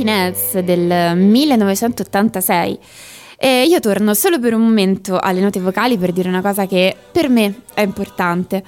[0.04, 2.80] Talking del 1986.
[3.38, 6.96] E io torno solo per un momento alle note vocali per dire una cosa che
[7.12, 8.64] per me è importante.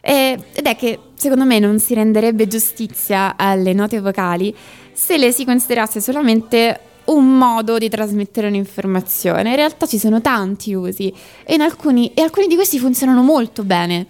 [0.00, 4.54] E- ed è che secondo me non si renderebbe giustizia alle note vocali
[4.92, 9.50] se le si considerasse solamente un modo di trasmettere un'informazione.
[9.50, 11.12] In realtà ci sono tanti usi
[11.44, 14.06] e, alcuni, e alcuni di questi funzionano molto bene.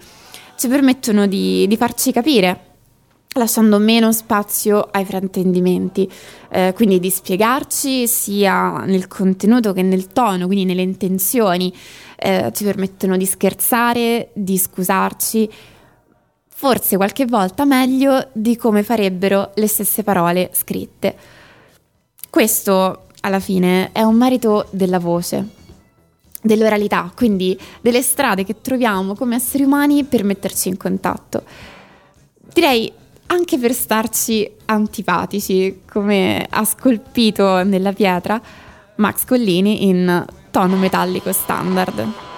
[0.57, 2.68] Ci permettono di, di farci capire
[3.35, 6.09] lasciando meno spazio ai fraintendimenti,
[6.49, 11.71] eh, quindi di spiegarci sia nel contenuto che nel tono, quindi nelle intenzioni,
[12.17, 15.49] eh, ci permettono di scherzare, di scusarci,
[16.47, 21.15] forse qualche volta meglio di come farebbero le stesse parole scritte.
[22.29, 25.47] Questo, alla fine, è un merito della voce,
[26.41, 31.43] dell'oralità, quindi delle strade che troviamo come esseri umani per metterci in contatto.
[32.51, 32.91] Direi
[33.31, 38.41] anche per starci antipatici, come ha scolpito nella pietra
[38.95, 42.28] Max Collini in tono metallico standard.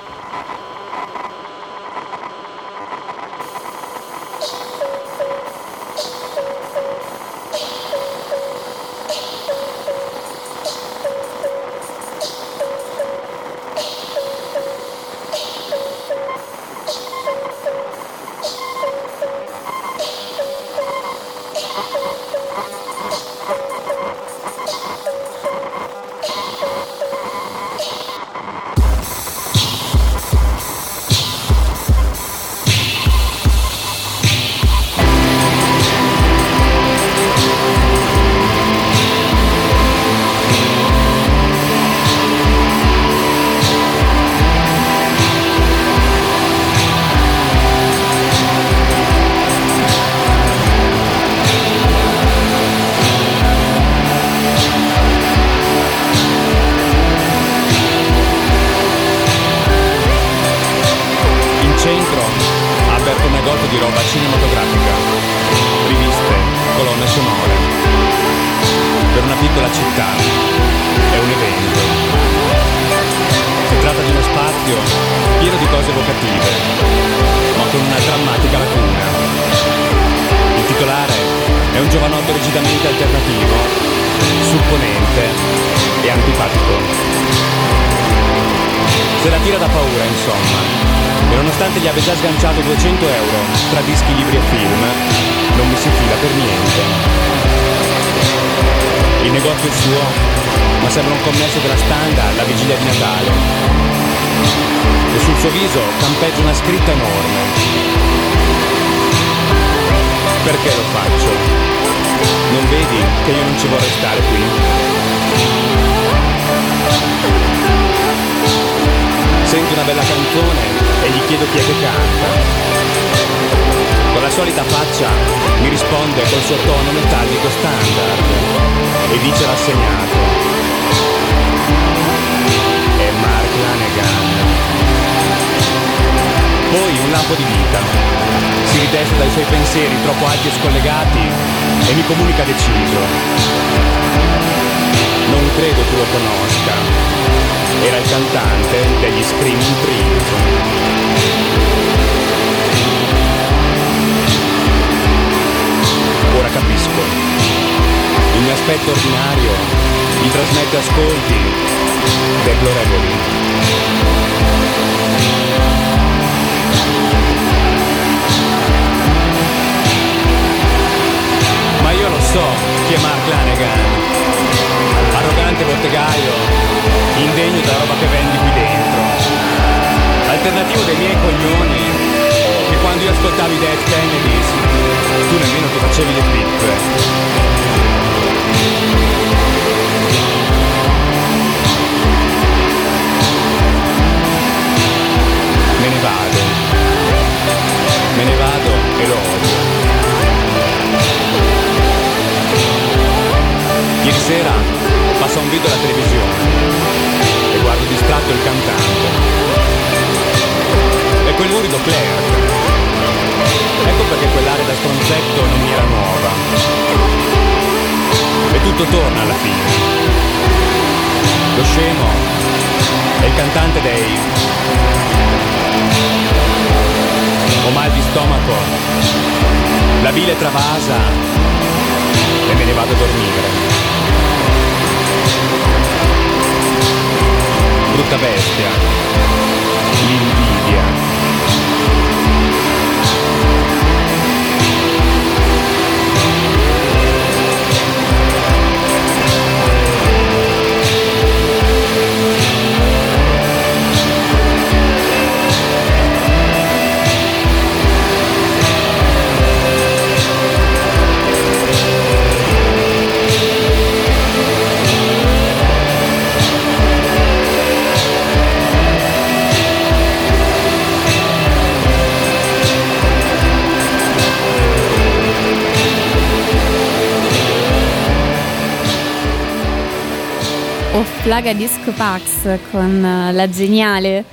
[281.42, 284.24] Plaga Disco Pax con eh, la geniale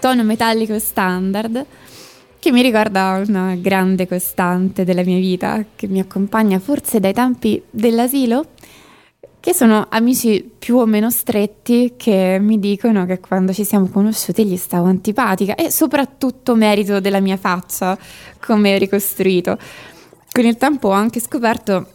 [0.00, 1.64] tono metallico standard
[2.38, 7.62] che mi ricorda una grande costante della mia vita che mi accompagna forse dai tempi
[7.70, 8.48] dell'asilo
[9.40, 14.44] che sono amici più o meno stretti che mi dicono che quando ci siamo conosciuti
[14.44, 17.96] gli stavo antipatica e soprattutto merito della mia faccia
[18.44, 19.56] come ricostruito.
[20.30, 21.92] Con il tempo ho anche scoperto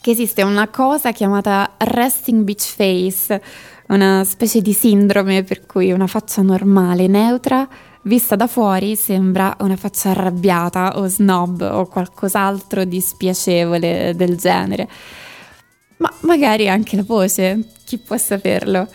[0.00, 3.42] che esiste una cosa chiamata resting beach face,
[3.88, 7.68] una specie di sindrome per cui una faccia normale, neutra,
[8.02, 14.88] vista da fuori sembra una faccia arrabbiata o snob o qualcos'altro di spiacevole del genere.
[15.98, 18.88] Ma magari anche la voce, chi può saperlo?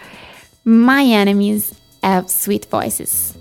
[0.64, 3.34] My enemies have sweet voices.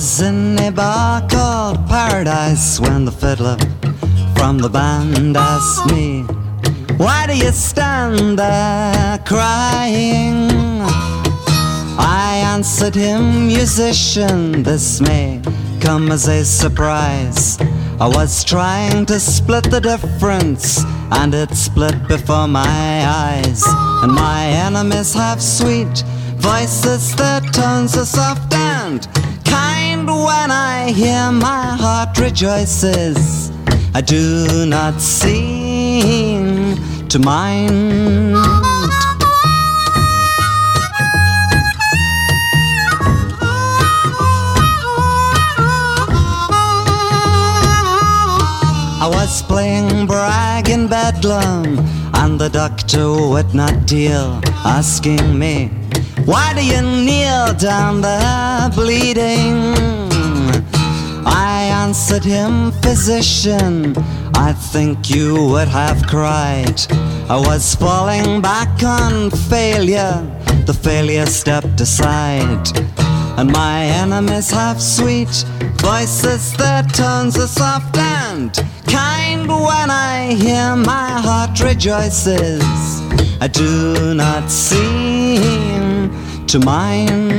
[0.00, 3.58] Was in a bar called Paradise when the fiddler
[4.34, 6.22] from the band asked me,
[6.96, 10.48] Why do you stand there crying?
[11.98, 15.42] I answered him, Musician, this may
[15.82, 17.58] come as a surprise.
[18.00, 23.62] I was trying to split the difference, and it split before my eyes.
[24.02, 25.94] And my enemies have sweet
[26.36, 29.06] voices, their tones are soft and
[29.44, 29.79] kind.
[30.06, 33.50] When I hear my heart rejoices,
[33.94, 36.76] I do not seem
[37.08, 38.34] to mind.
[49.02, 51.78] I was playing brag in Bedlam,
[52.14, 55.70] and the doctor would not deal, asking me,
[56.24, 59.74] Why do you kneel down there bleeding?
[61.26, 63.94] I answered him, Physician,
[64.34, 66.80] I think you would have cried.
[67.28, 70.20] I was falling back on failure,
[70.66, 72.66] the failure stepped aside.
[73.38, 75.44] And my enemies have sweet
[75.80, 78.52] voices, their tones are soft and
[78.86, 79.48] kind.
[79.48, 82.62] When I hear my heart rejoices,
[83.40, 85.09] I do not seem
[86.50, 87.29] to mind.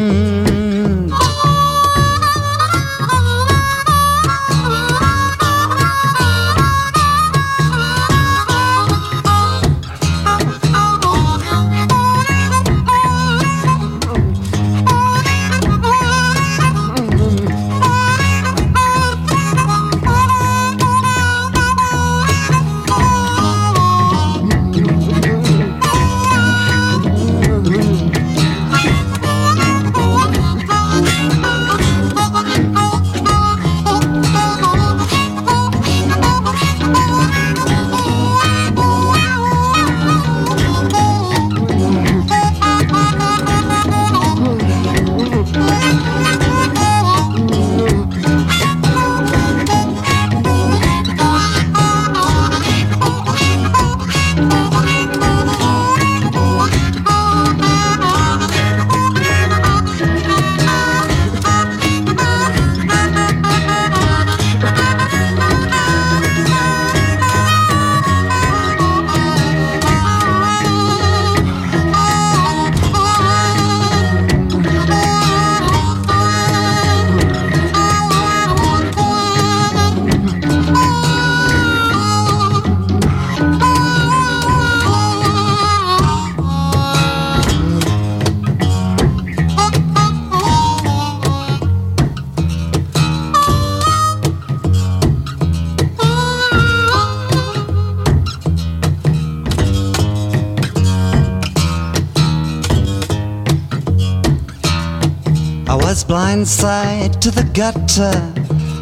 [106.51, 108.11] Blindside to the gutter,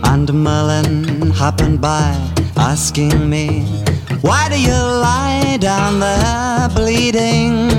[0.09, 2.13] and Merlin happened by,
[2.57, 3.63] asking me,
[4.21, 7.69] Why do you lie down there bleeding?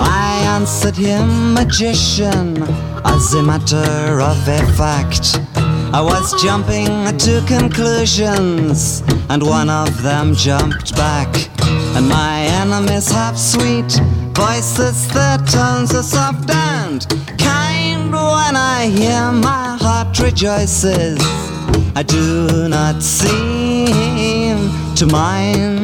[0.00, 2.62] I answered him, Magician,
[3.04, 5.38] as a matter of a fact.
[5.92, 11.28] I was jumping to conclusions, and one of them jumped back.
[11.96, 14.00] And my enemies have sweet
[14.32, 16.46] voices, their tones are soft
[18.90, 21.18] hear my heart rejoices,
[21.94, 24.56] I do not seem
[24.96, 25.77] to mind.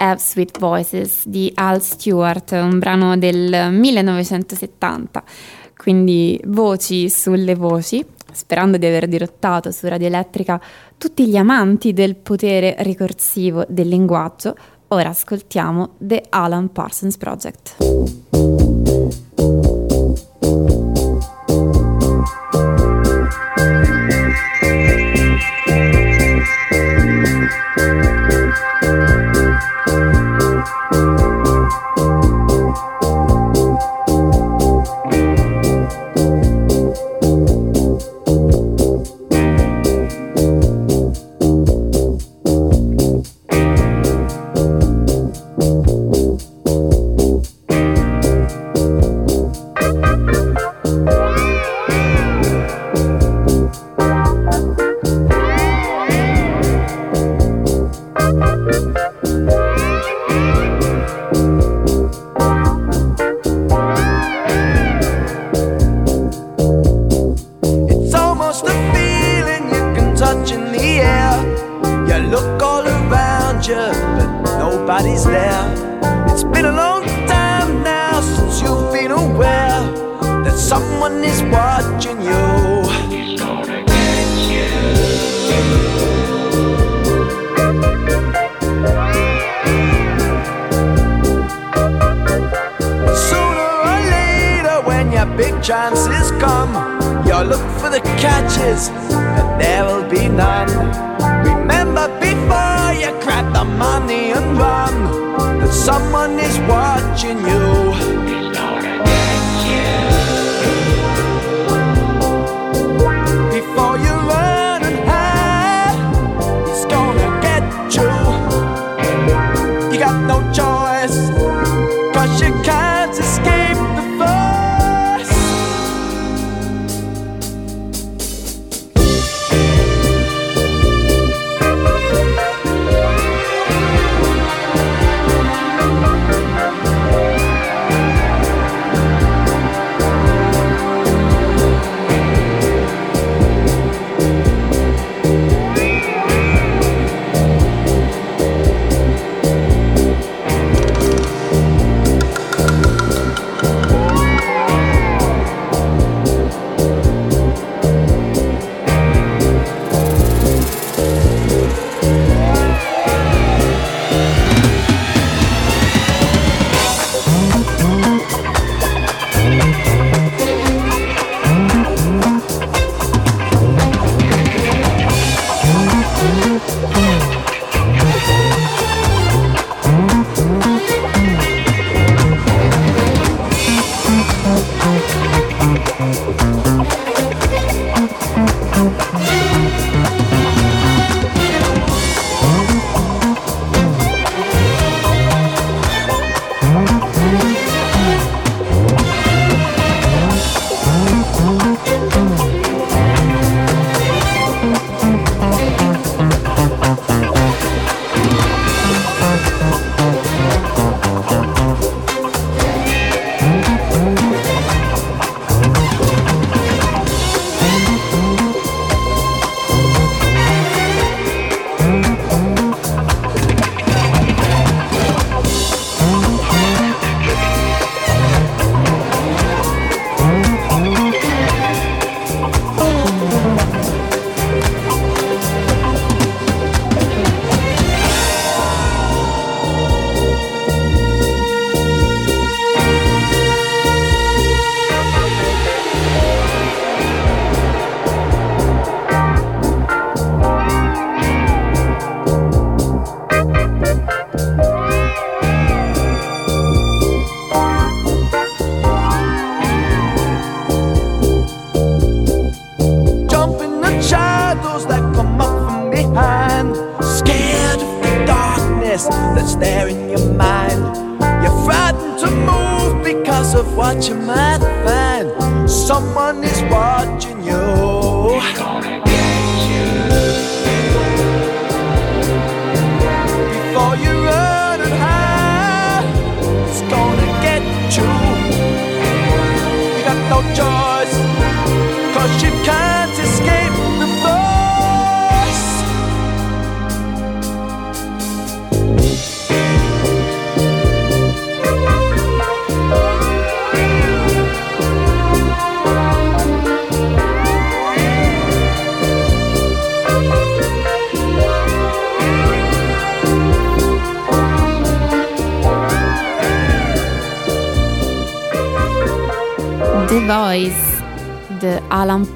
[0.00, 5.22] Have Sweet Voices di Al Stewart, un brano del 1970.
[5.76, 10.60] Quindi voci sulle voci, sperando di aver dirottato su Radio Elettrica
[10.96, 14.54] tutti gli amanti del potere ricorsivo del linguaggio,
[14.88, 17.76] ora ascoltiamo The Alan Parsons Project.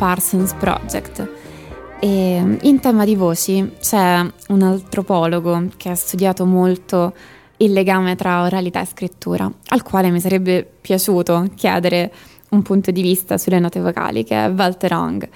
[0.02, 1.30] Parsons Project.
[2.00, 7.14] E in tema di voci c'è un antropologo che ha studiato molto
[7.58, 12.12] il legame tra oralità e scrittura, al quale mi sarebbe piaciuto chiedere
[12.48, 15.28] un punto di vista sulle note vocali, che è Walter Ong,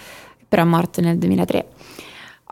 [0.49, 1.66] però è morto nel 2003.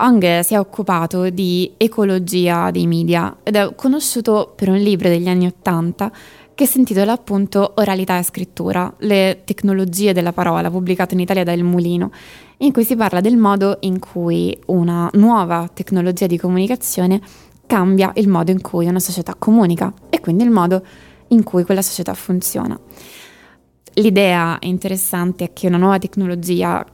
[0.04, 5.28] Ong si è occupato di ecologia dei media ed è conosciuto per un libro degli
[5.28, 6.12] anni Ottanta
[6.54, 11.52] che si intitola appunto Oralità e scrittura, le tecnologie della parola, pubblicato in Italia da
[11.52, 12.10] Il Mulino,
[12.58, 17.18] in cui si parla del modo in cui una nuova tecnologia di comunicazione
[17.66, 20.84] cambia il modo in cui una società comunica e quindi il modo
[21.28, 22.78] in cui quella società funziona.
[23.94, 26.84] L'idea interessante è che una nuova tecnologia,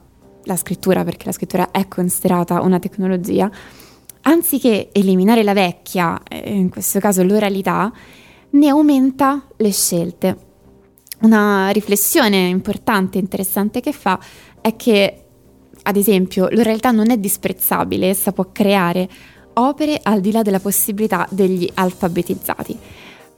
[0.43, 3.49] la scrittura, perché la scrittura è considerata una tecnologia,
[4.21, 7.91] anziché eliminare la vecchia, eh, in questo caso l'oralità,
[8.51, 10.37] ne aumenta le scelte.
[11.21, 14.19] Una riflessione importante e interessante che fa
[14.59, 15.25] è che,
[15.83, 19.07] ad esempio, l'oralità non è disprezzabile, essa può creare
[19.53, 22.77] opere al di là della possibilità degli alfabetizzati.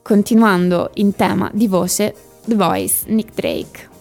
[0.01, 2.13] Continuando in tema di voce,
[2.45, 3.91] The Voice, Nick Drake.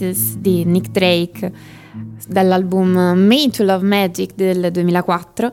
[0.00, 1.52] Voices di Nick Drake
[2.26, 5.52] dall'album Made to Love Magic del 2004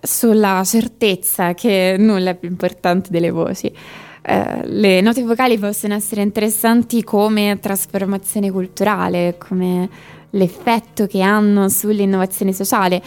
[0.00, 3.70] sulla certezza che nulla è più importante delle voci.
[4.22, 9.88] Eh, le note vocali possono essere interessanti come trasformazione culturale, come
[10.30, 13.02] l'effetto che hanno sull'innovazione sociale.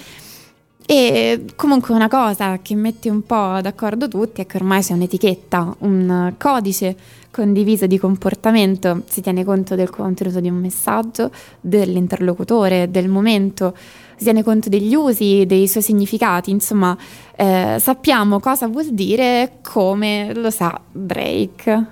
[0.93, 5.75] E comunque una cosa che mette un po' d'accordo tutti è che ormai c'è un'etichetta,
[5.79, 6.97] un codice
[7.31, 11.31] condiviso di comportamento, si tiene conto del contenuto di un messaggio,
[11.61, 13.73] dell'interlocutore, del momento,
[14.17, 16.97] si tiene conto degli usi, dei suoi significati, insomma
[17.37, 21.85] eh, sappiamo cosa vuol dire come lo sa Drake.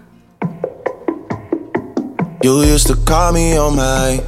[2.41, 4.21] You used to call me on my.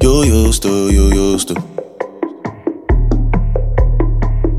[0.00, 1.73] You used to, you used to.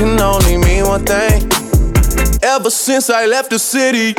[0.00, 1.42] can only mean one thing.
[2.42, 4.14] Ever since I left the city.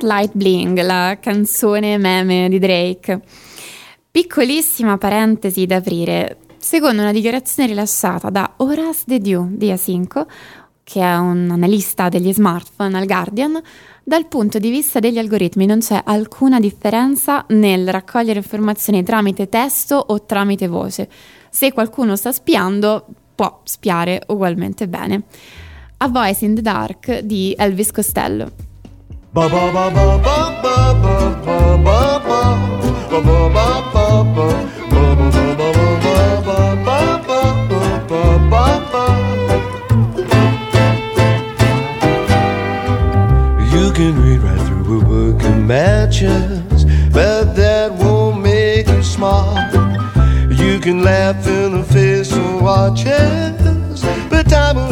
[0.00, 3.18] Light Bling, la canzone meme di Drake.
[4.10, 6.40] Piccolissima parentesi da aprire.
[6.58, 10.26] Secondo una dichiarazione rilasciata da Horace De Dieu di A5,
[10.84, 13.58] che è un analista degli smartphone al Guardian,
[14.04, 19.96] dal punto di vista degli algoritmi non c'è alcuna differenza nel raccogliere informazioni tramite testo
[19.96, 21.08] o tramite voce.
[21.48, 25.22] Se qualcuno sta spiando, può spiare ugualmente bene.
[25.96, 28.68] A Voice in the Dark di Elvis Costello.
[29.32, 32.66] Ba ba ba ba ba ba ba ba ba ba ba ba
[33.86, 35.16] ba ba ba
[37.28, 37.42] ba
[38.10, 39.04] ba ba ba
[43.72, 49.72] You can read right through a book of matches, but that won't make you smart.
[50.50, 54.89] You can laugh in the face of watches, but time will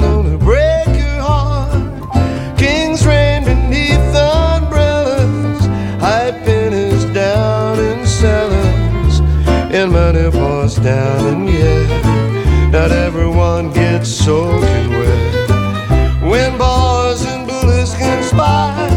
[12.70, 15.50] Not everyone gets soaking wet
[16.22, 18.88] when boys and bullies conspire.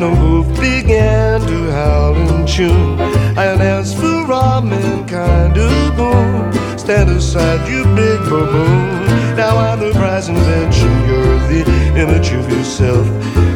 [0.00, 3.00] and a wolf began to howl in tune.
[3.36, 8.97] And as for ramen, kind of boom, stand aside, you big baboon.
[9.38, 11.62] Now I'm the prize invention, you're the
[11.94, 13.06] image of yourself.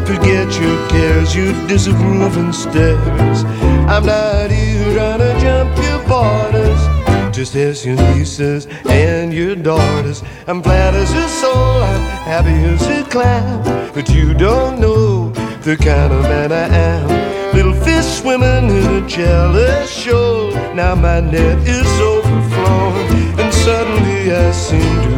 [0.07, 3.43] Forget your cares, you disapproving stares.
[3.91, 7.37] I'm not here trying to jump your borders.
[7.37, 10.23] Just as your nieces and your daughters.
[10.47, 12.01] I'm flat as a soul, I'm
[12.31, 13.91] happy as a clown.
[13.93, 15.31] But you don't know
[15.63, 17.57] the kind of man I am.
[17.57, 20.53] Little fish swimming in a jealous shoal.
[20.77, 25.11] Now my net is overflowing, and suddenly I seem to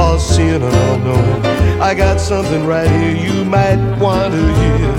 [0.00, 1.42] all seeing and all knowing.
[1.80, 4.92] I got something right here you might want to hear.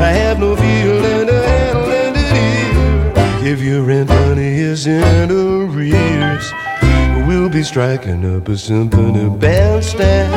[0.00, 3.52] I have no feeling to handle and here.
[3.52, 6.46] If your rent money is in arrears,
[7.26, 10.32] we'll be striking up a symphony bandstand.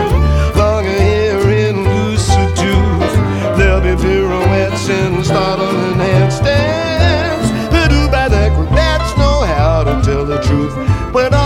[0.57, 3.13] Longer hair and looser tooth.
[3.57, 7.47] There'll be pirouettes and startling handstands.
[7.73, 10.73] The do by the acrobats know how to tell the truth.
[11.13, 11.42] When all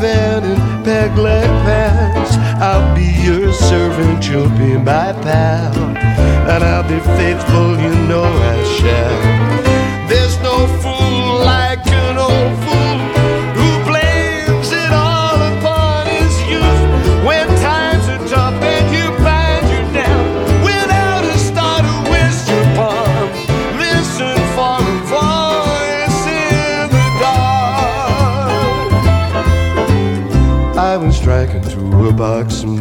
[0.00, 2.36] gallivant in peg leg pants.
[2.60, 5.74] I'll be your servant, you'll be my pal.
[5.76, 9.65] And I'll be faithful, you know I shall.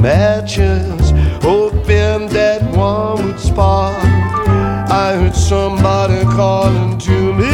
[0.06, 1.10] Matches,
[1.42, 3.98] hoping that one would spark.
[5.04, 7.54] I heard somebody calling to me,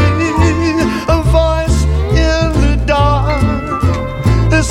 [1.18, 1.80] a voice
[2.28, 3.42] in the dark.
[4.52, 4.62] The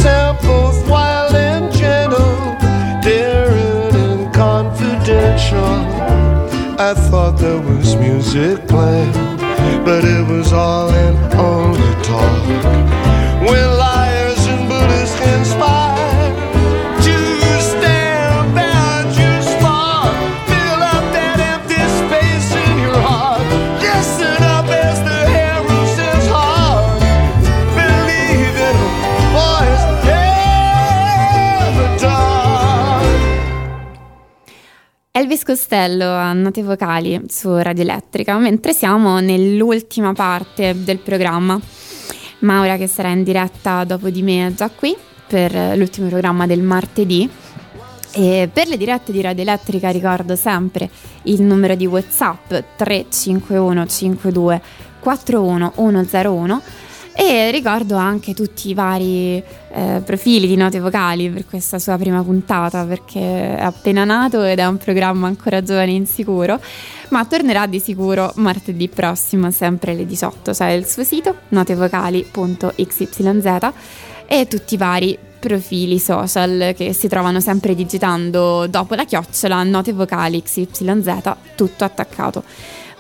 [0.43, 2.37] both wild and gentle,
[3.03, 5.77] daring and confidential.
[6.89, 9.13] I thought there was music playing,
[9.87, 10.90] but it was all
[35.41, 41.59] Elvis Costello a note vocali su Radio Elettrica, mentre siamo nell'ultima parte del programma.
[42.41, 44.95] Maura che sarà in diretta dopo di me già qui
[45.27, 47.29] per l'ultimo programma del martedì.
[48.13, 50.91] E per le dirette di Radio Elettrica ricordo sempre
[51.25, 54.63] il numero di WhatsApp 351 52
[55.01, 56.63] 41101
[57.15, 62.23] e ricordo anche tutti i vari eh, profili di note vocali per questa sua prima
[62.23, 66.61] puntata perché è appena nato ed è un programma ancora giovane e insicuro,
[67.09, 70.53] ma tornerà di sicuro martedì prossimo sempre alle 18.
[70.53, 73.73] C'è il suo sito notevocali.xyz
[74.27, 79.93] e tutti i vari profili social che si trovano sempre digitando dopo la chiocciola note
[79.93, 82.45] vocali XYZ tutto attaccato.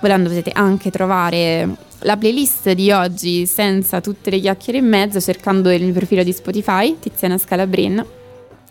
[0.00, 1.68] Volendo potete anche trovare
[2.00, 6.32] la playlist di oggi senza tutte le chiacchiere in mezzo cercando il mio profilo di
[6.32, 8.04] Spotify, Tiziana Scalabrin.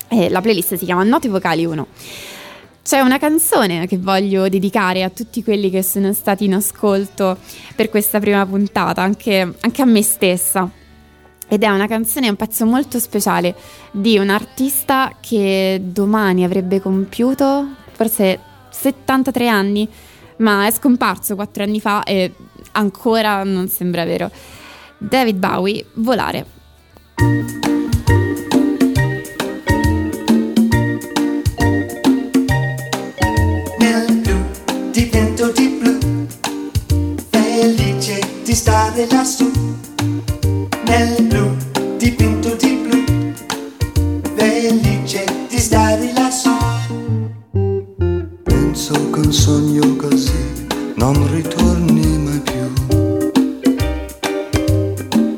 [0.07, 1.87] E la playlist si chiama Note Vocali 1.
[2.81, 7.37] C'è una canzone che voglio dedicare a tutti quelli che sono stati in ascolto
[7.75, 10.67] per questa prima puntata, anche, anche a me stessa.
[11.47, 13.55] ed è una canzone, un pezzo molto speciale
[13.91, 18.39] di un artista che domani avrebbe compiuto forse
[18.71, 19.87] 73 anni,
[20.39, 22.33] ma è scomparso 4 anni fa e
[22.73, 24.29] ancora non sembra vero.
[24.97, 26.57] David Bowie, Volare.
[33.79, 34.37] nel blu,
[34.91, 36.25] dipinto di blu,
[37.29, 39.49] felice di stare lassù.
[40.85, 41.55] Nel blu,
[41.97, 42.48] dipinto
[48.89, 52.65] Penso che un sogno così non ritorni mai più.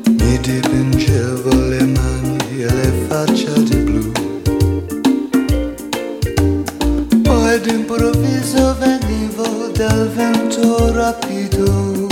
[0.06, 4.10] Mi dipingevo le mani e le facce di blu.
[7.20, 12.06] Poi d'improvviso venivo dal vento rapido.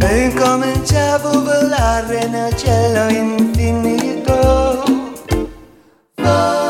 [0.00, 4.82] E incominciavo a volare nel cielo infinito.
[6.16, 6.61] Volare.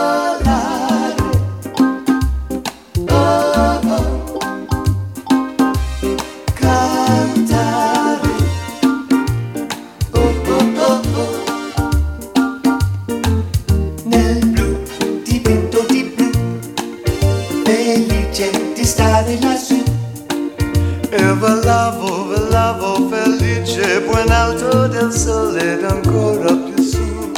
[21.14, 27.30] E volavo, volavo felice, in alto del sole ed ancora più su.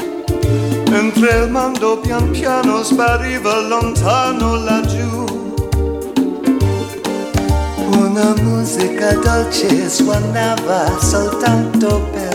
[0.91, 5.25] Mentre il mondo pian piano spariva lontano laggiù.
[7.99, 12.34] Una musica dolce suonava soltanto per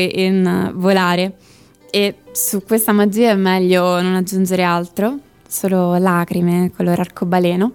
[0.00, 1.36] Bowie in Volare
[1.90, 7.72] e su questa magia è meglio non aggiungere altro, solo lacrime color arcobaleno.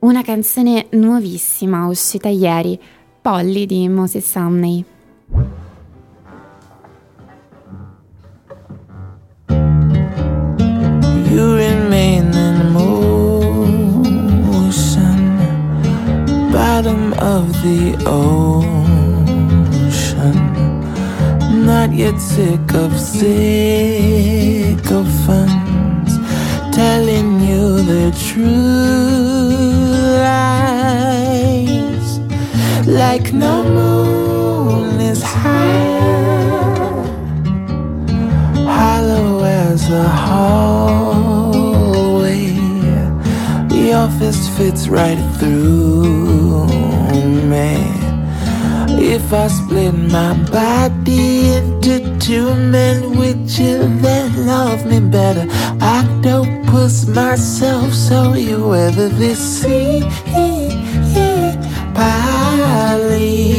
[0.00, 2.76] Una canzone nuovissima uscita ieri,
[3.20, 4.84] Polly di Moses Sumney.
[11.30, 13.30] You remain in motion,
[16.50, 18.71] bottom of the ocean.
[21.74, 26.14] Not yet sick of sick of sycophants
[26.76, 28.44] telling you the true
[30.26, 32.08] lies.
[32.86, 35.96] Like no moon is high,
[38.78, 41.32] hollow as a hallway.
[43.70, 46.66] Your fist fits right through
[47.52, 47.81] me.
[49.14, 55.46] If I split my body into two men, would you then love me better?
[55.82, 60.00] I don't push myself, so you weather this sea.
[61.94, 63.52] Polly,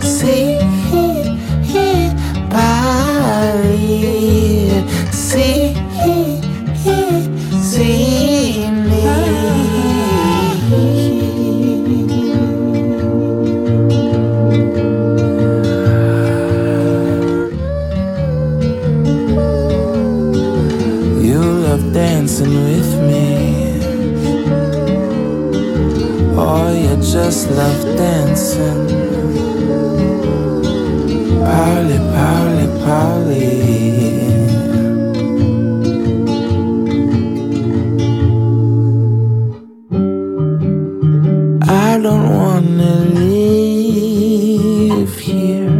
[0.00, 0.60] see,
[2.48, 3.74] Polly,
[5.10, 5.74] see,
[7.60, 8.23] see
[27.16, 28.88] us love dancing.
[31.44, 33.50] Polly, Polly, Polly.
[41.62, 45.70] I don't wanna live here.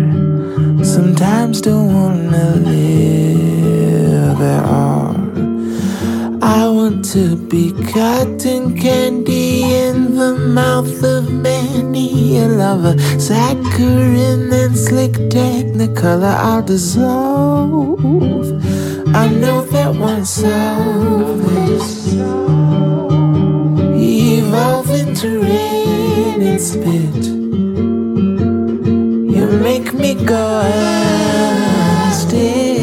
[0.84, 5.16] Sometimes don't wanna live at all.
[6.42, 9.62] I want to be cotton candy
[10.14, 12.94] the mouth of many a lover.
[13.18, 17.98] Saccharine and slick technicolor, I'll dissolve.
[19.14, 19.94] I know that
[20.24, 22.14] solve this.
[23.96, 27.24] Evolve into rain and spit.
[29.34, 30.62] You make me go
[32.12, 32.73] unstaged.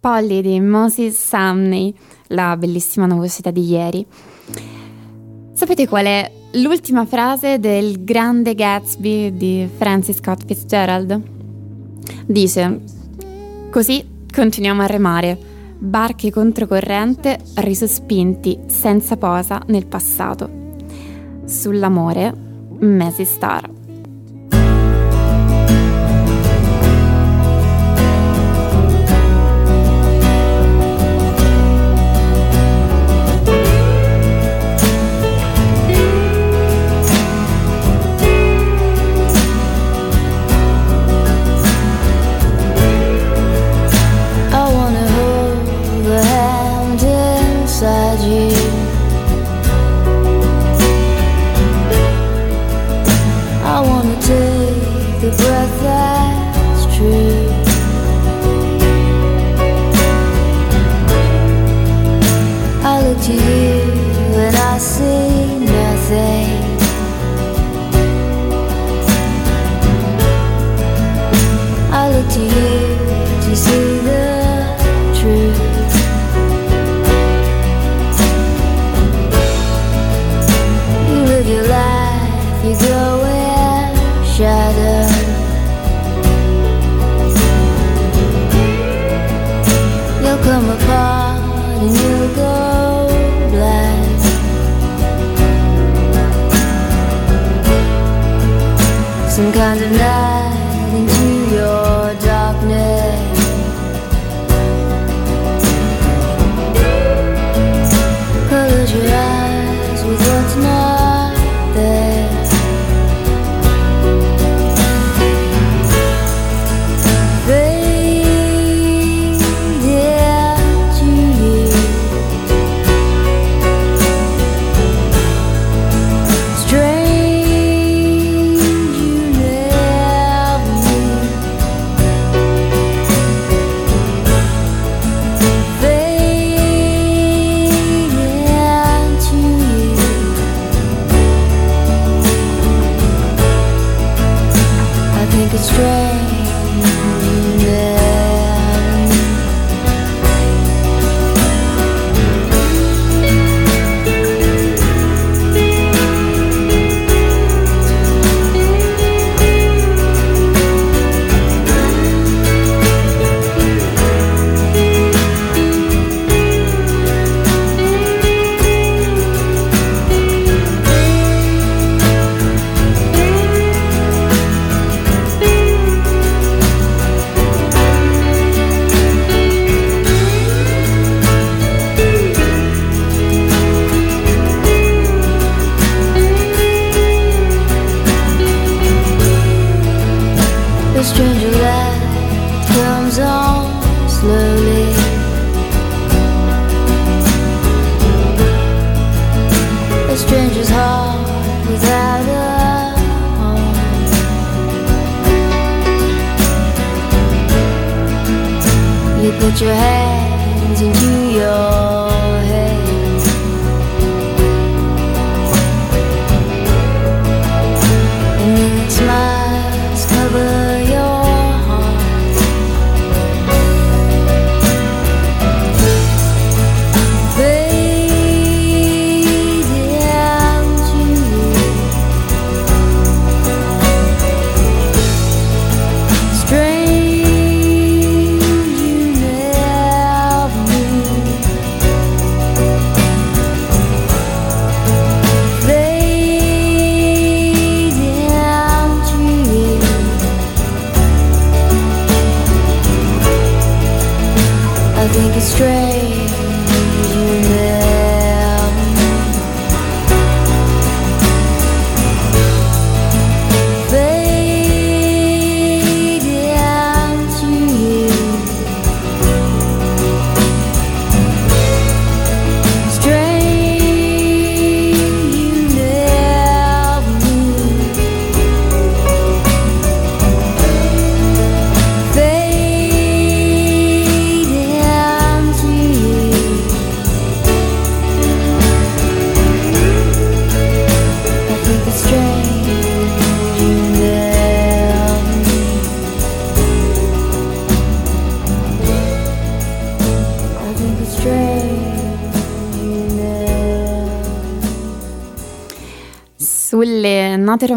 [0.00, 1.94] Polly di Moses Sumney,
[2.28, 4.04] la bellissima uscita di ieri.
[5.52, 11.22] Sapete qual è l'ultima frase del grande Gatsby di Francis Scott Fitzgerald?
[12.26, 12.80] Dice,
[13.70, 15.38] così continuiamo a remare,
[15.78, 20.50] barche controcorrente, risospinti senza posa nel passato.
[21.44, 22.34] Sull'amore,
[22.80, 23.77] Messy Star.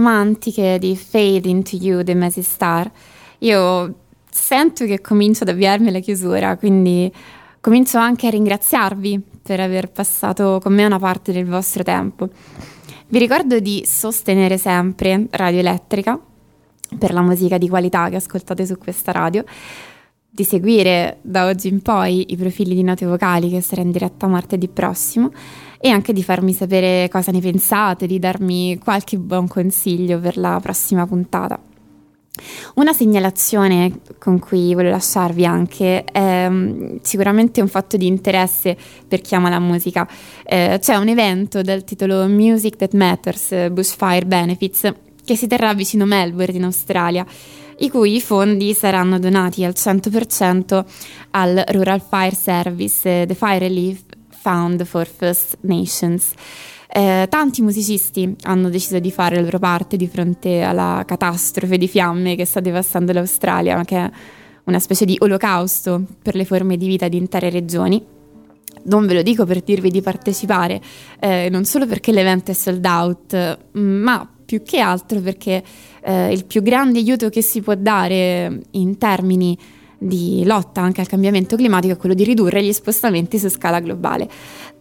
[0.02, 2.90] Romantiche di Fade into You dei Messi Star,
[3.40, 3.94] io
[4.32, 7.12] sento che comincio ad avviarmi alla chiusura, quindi
[7.60, 12.30] comincio anche a ringraziarvi per aver passato con me una parte del vostro tempo.
[13.08, 16.20] Vi ricordo di sostenere sempre Radio Elettrica
[16.98, 19.44] per la musica di qualità che ascoltate su questa radio,
[20.42, 24.26] di seguire da oggi in poi i profili di note vocali che sarà in diretta
[24.26, 25.32] martedì prossimo
[25.80, 30.60] e anche di farmi sapere cosa ne pensate, di darmi qualche buon consiglio per la
[30.60, 31.60] prossima puntata.
[32.76, 38.76] Una segnalazione con cui voglio lasciarvi anche è mm, sicuramente un fatto di interesse
[39.08, 40.08] per chi ama la musica.
[40.44, 44.92] Eh, c'è un evento dal titolo Music That Matters, Bushfire Benefits,
[45.24, 47.26] che si terrà vicino Melbourne in Australia,
[47.82, 50.86] i cui fondi saranno donati al 100%
[51.32, 56.34] al Rural Fire Service, eh, The Fire Relief Fund for First Nations.
[56.94, 61.88] Eh, tanti musicisti hanno deciso di fare la loro parte di fronte alla catastrofe di
[61.88, 64.12] fiamme che sta devastando l'Australia, che è
[64.66, 68.04] una specie di olocausto per le forme di vita di intere regioni.
[68.84, 70.82] Non ve lo dico per dirvi di partecipare,
[71.20, 75.64] eh, non solo perché l'evento è sold out, ma più che altro perché
[76.04, 79.58] eh, il più grande aiuto che si può dare in termini
[79.98, 84.28] di lotta anche al cambiamento climatico è quello di ridurre gli spostamenti su scala globale.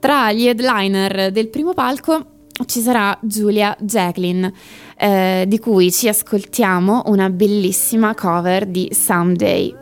[0.01, 2.25] Tra gli headliner del primo palco
[2.67, 4.53] ci sarà Giulia Jacqueline,
[4.99, 9.80] eh, di cui ci ascoltiamo una bellissima cover di Someday.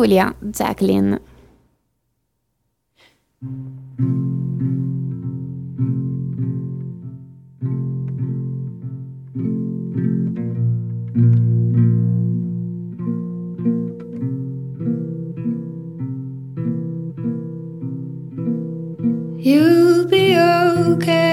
[0.00, 1.20] Julia Jacqueline.
[19.38, 21.29] You'll be okay.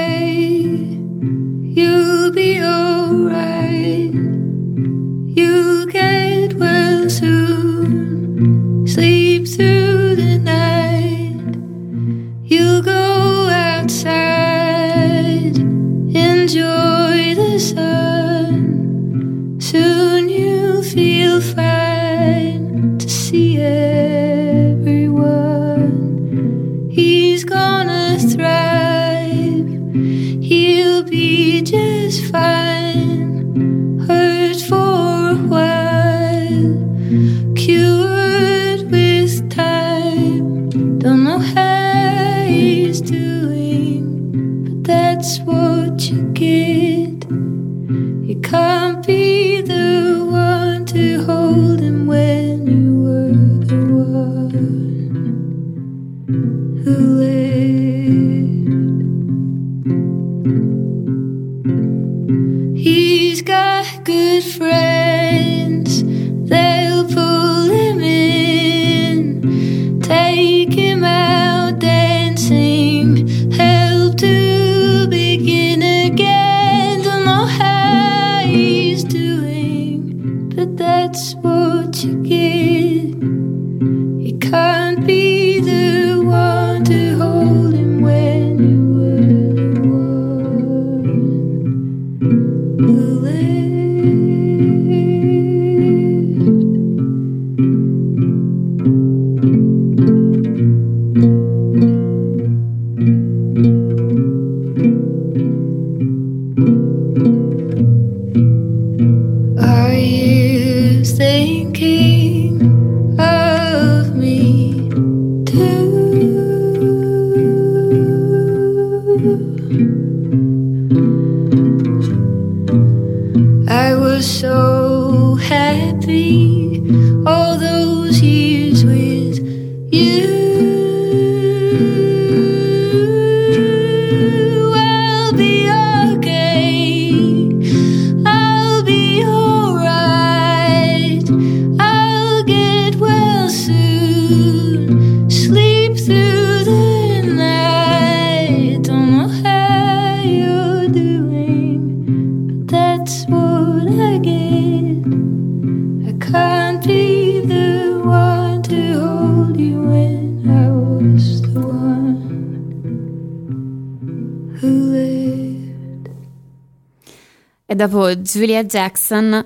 [167.87, 169.43] dopo Julia Jackson,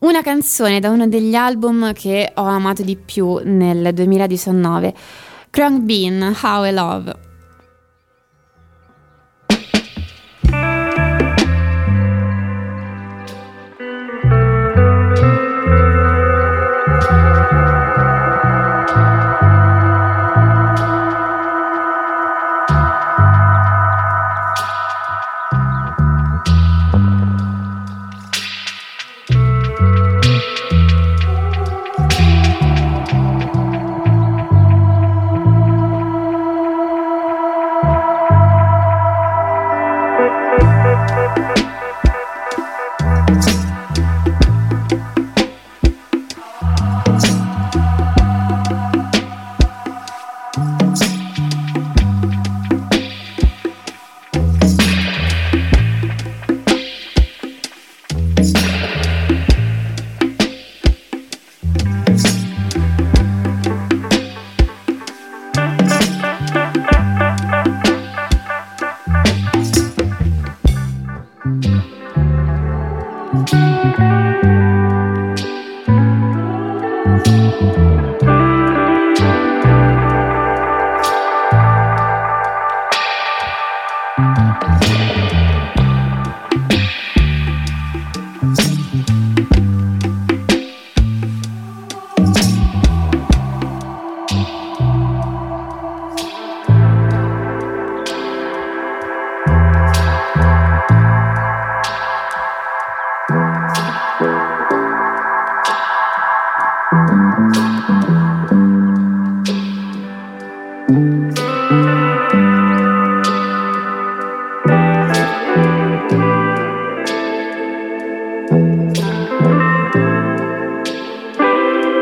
[0.00, 4.94] una canzone da uno degli album che ho amato di più nel 2019,
[5.50, 7.27] Crunk Bean, How I Love.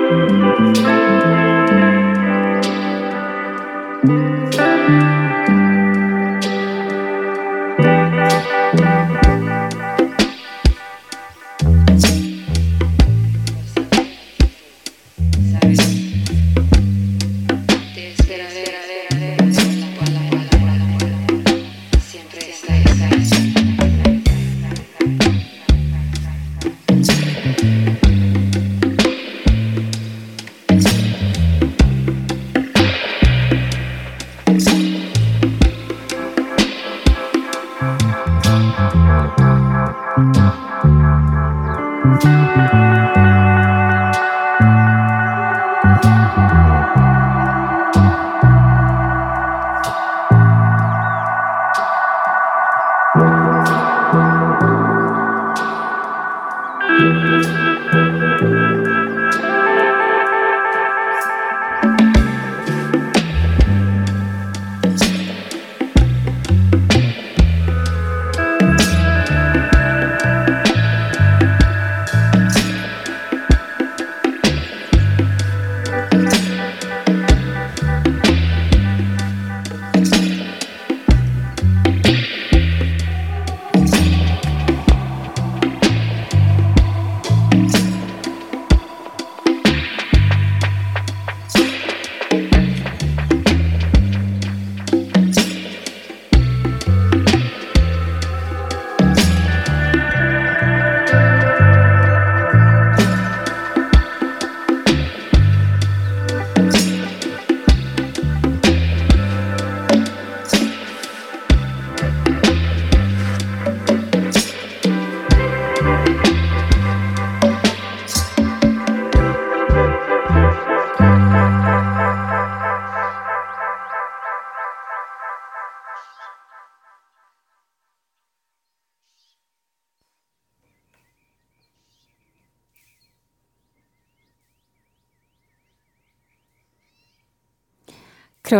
[0.09, 0.96] Música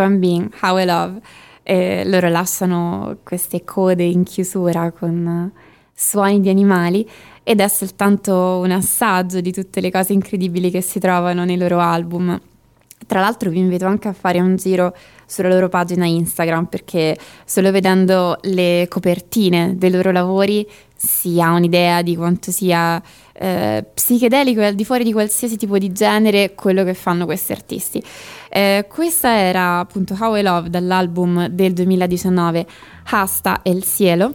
[0.01, 1.19] And Bean, How I Love.
[1.63, 5.51] E loro lasciano queste code in chiusura con
[5.93, 7.09] suoni di animali
[7.43, 11.79] ed è soltanto un assaggio di tutte le cose incredibili che si trovano nei loro
[11.79, 12.39] album.
[13.05, 14.95] Tra l'altro vi invito anche a fare un giro
[15.25, 22.01] sulla loro pagina Instagram perché solo vedendo le copertine dei loro lavori si ha un'idea
[22.01, 23.01] di quanto sia
[23.33, 27.51] eh, psichedelico e al di fuori di qualsiasi tipo di genere quello che fanno questi
[27.51, 28.03] artisti.
[28.57, 32.65] Eh, questa era appunto How I Love dall'album del 2019
[33.03, 34.33] Hasta el Cielo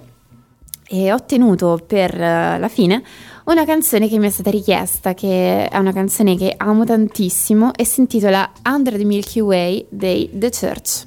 [0.86, 3.02] e ho ottenuto per eh, la fine
[3.46, 7.84] una canzone che mi è stata richiesta, che è una canzone che amo tantissimo e
[7.84, 11.06] si intitola Under the Milky Way dei The Church.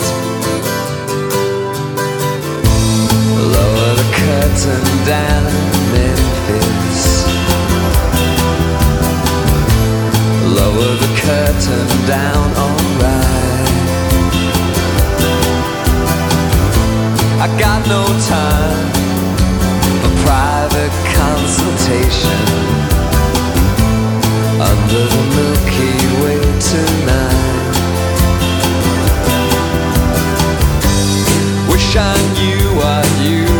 [3.41, 5.43] Lower the curtain down
[5.91, 7.25] Memphis.
[10.45, 13.71] Lower the curtain down, alright.
[17.41, 18.89] I got no time
[20.01, 22.41] for private consultation
[24.61, 25.50] under the Milky
[31.91, 33.50] Wish I knew what you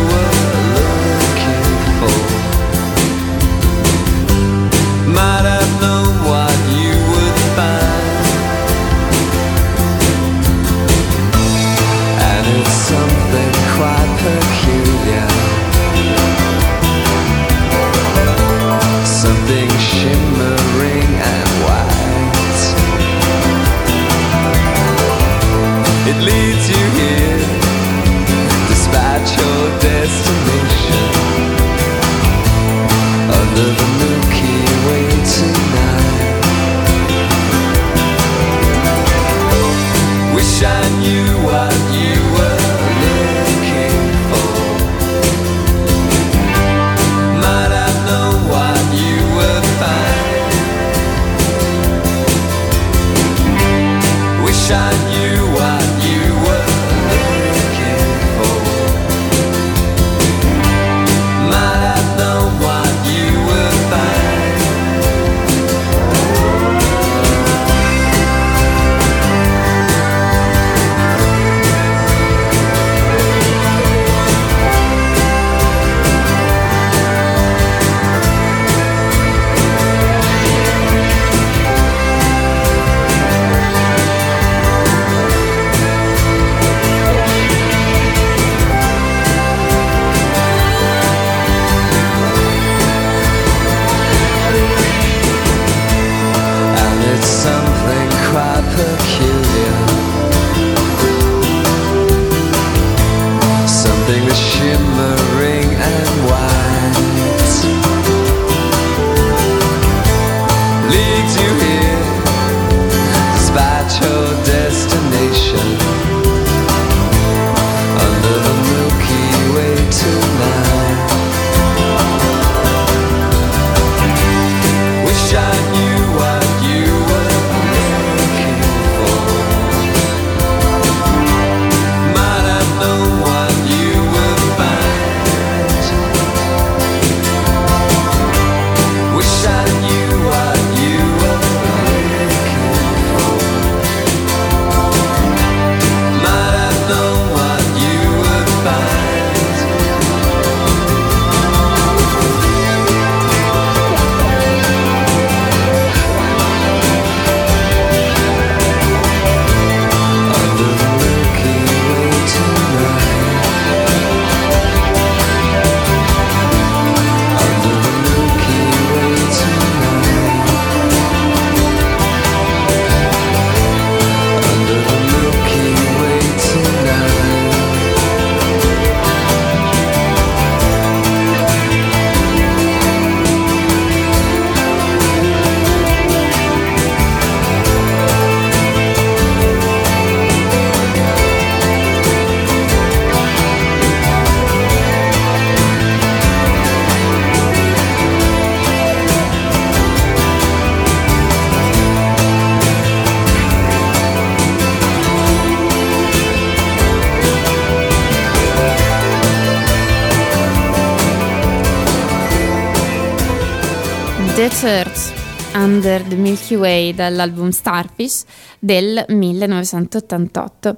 [216.12, 218.24] the Milky Way dall'album Starfish
[218.58, 220.76] del 1988.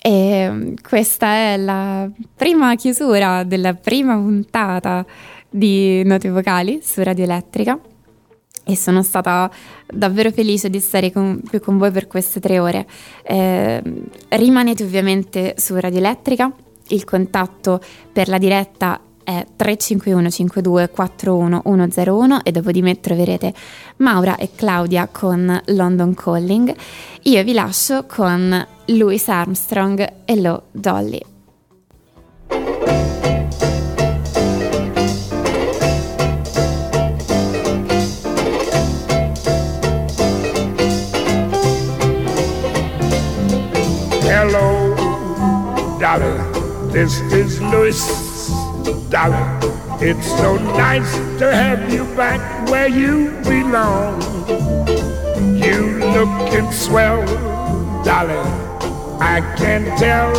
[0.00, 5.06] E mm, questa è la prima chiusura della prima puntata
[5.48, 7.78] di Note Vocali su Radio Elettrica
[8.64, 9.50] e sono stata
[9.86, 12.86] davvero felice di stare con, qui con voi per queste tre ore.
[13.22, 13.82] Eh,
[14.28, 16.52] rimanete ovviamente su Radio Elettrica,
[16.88, 17.80] il contatto
[18.12, 23.52] per la diretta è 351 52 41 101 e dopo di me troverete
[23.96, 26.74] Maura e Claudia con London Calling.
[27.24, 31.20] Io vi lascio con Louis Armstrong e Lo Dolly.
[44.22, 44.94] Hello,
[45.98, 46.90] Dolly.
[46.90, 48.27] This is Louis.
[49.10, 49.36] Dolly,
[50.00, 54.20] it's so nice to have you back where you belong.
[55.56, 57.24] You looking swell,
[58.02, 58.38] Dolly.
[59.20, 60.32] I can tell,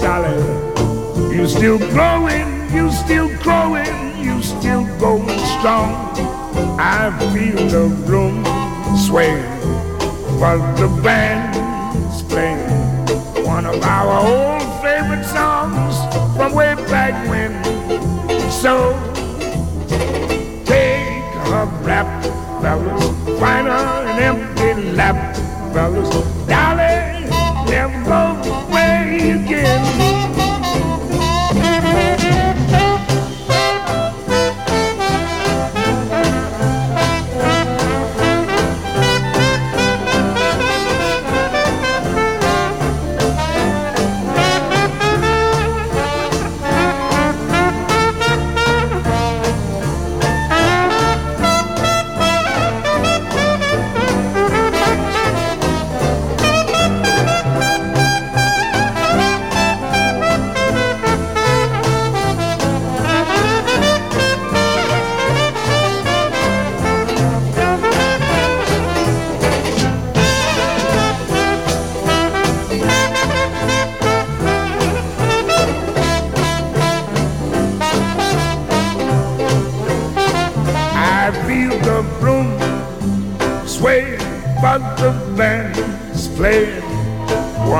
[0.00, 1.36] Dolly.
[1.36, 5.92] You still growing, you still growing, you still going strong.
[6.80, 8.42] I feel the room
[8.96, 9.36] sway,
[10.40, 12.86] but the band's playing
[13.44, 15.96] one of our old favorite songs
[16.36, 17.65] from way back when.
[18.66, 18.98] So
[20.64, 21.22] take
[21.54, 22.24] a rap,
[22.60, 25.36] fellas, find an empty lap,
[25.72, 26.10] fellas.
[26.48, 27.30] Dolly,
[27.70, 28.10] never
[28.50, 30.15] away again.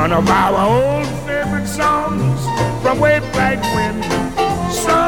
[0.09, 2.41] One of our old favorite songs
[2.81, 4.01] from way back when.
[4.71, 4.99] So,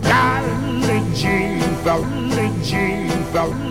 [0.00, 3.65] Dolly G, Dolly G, Dolly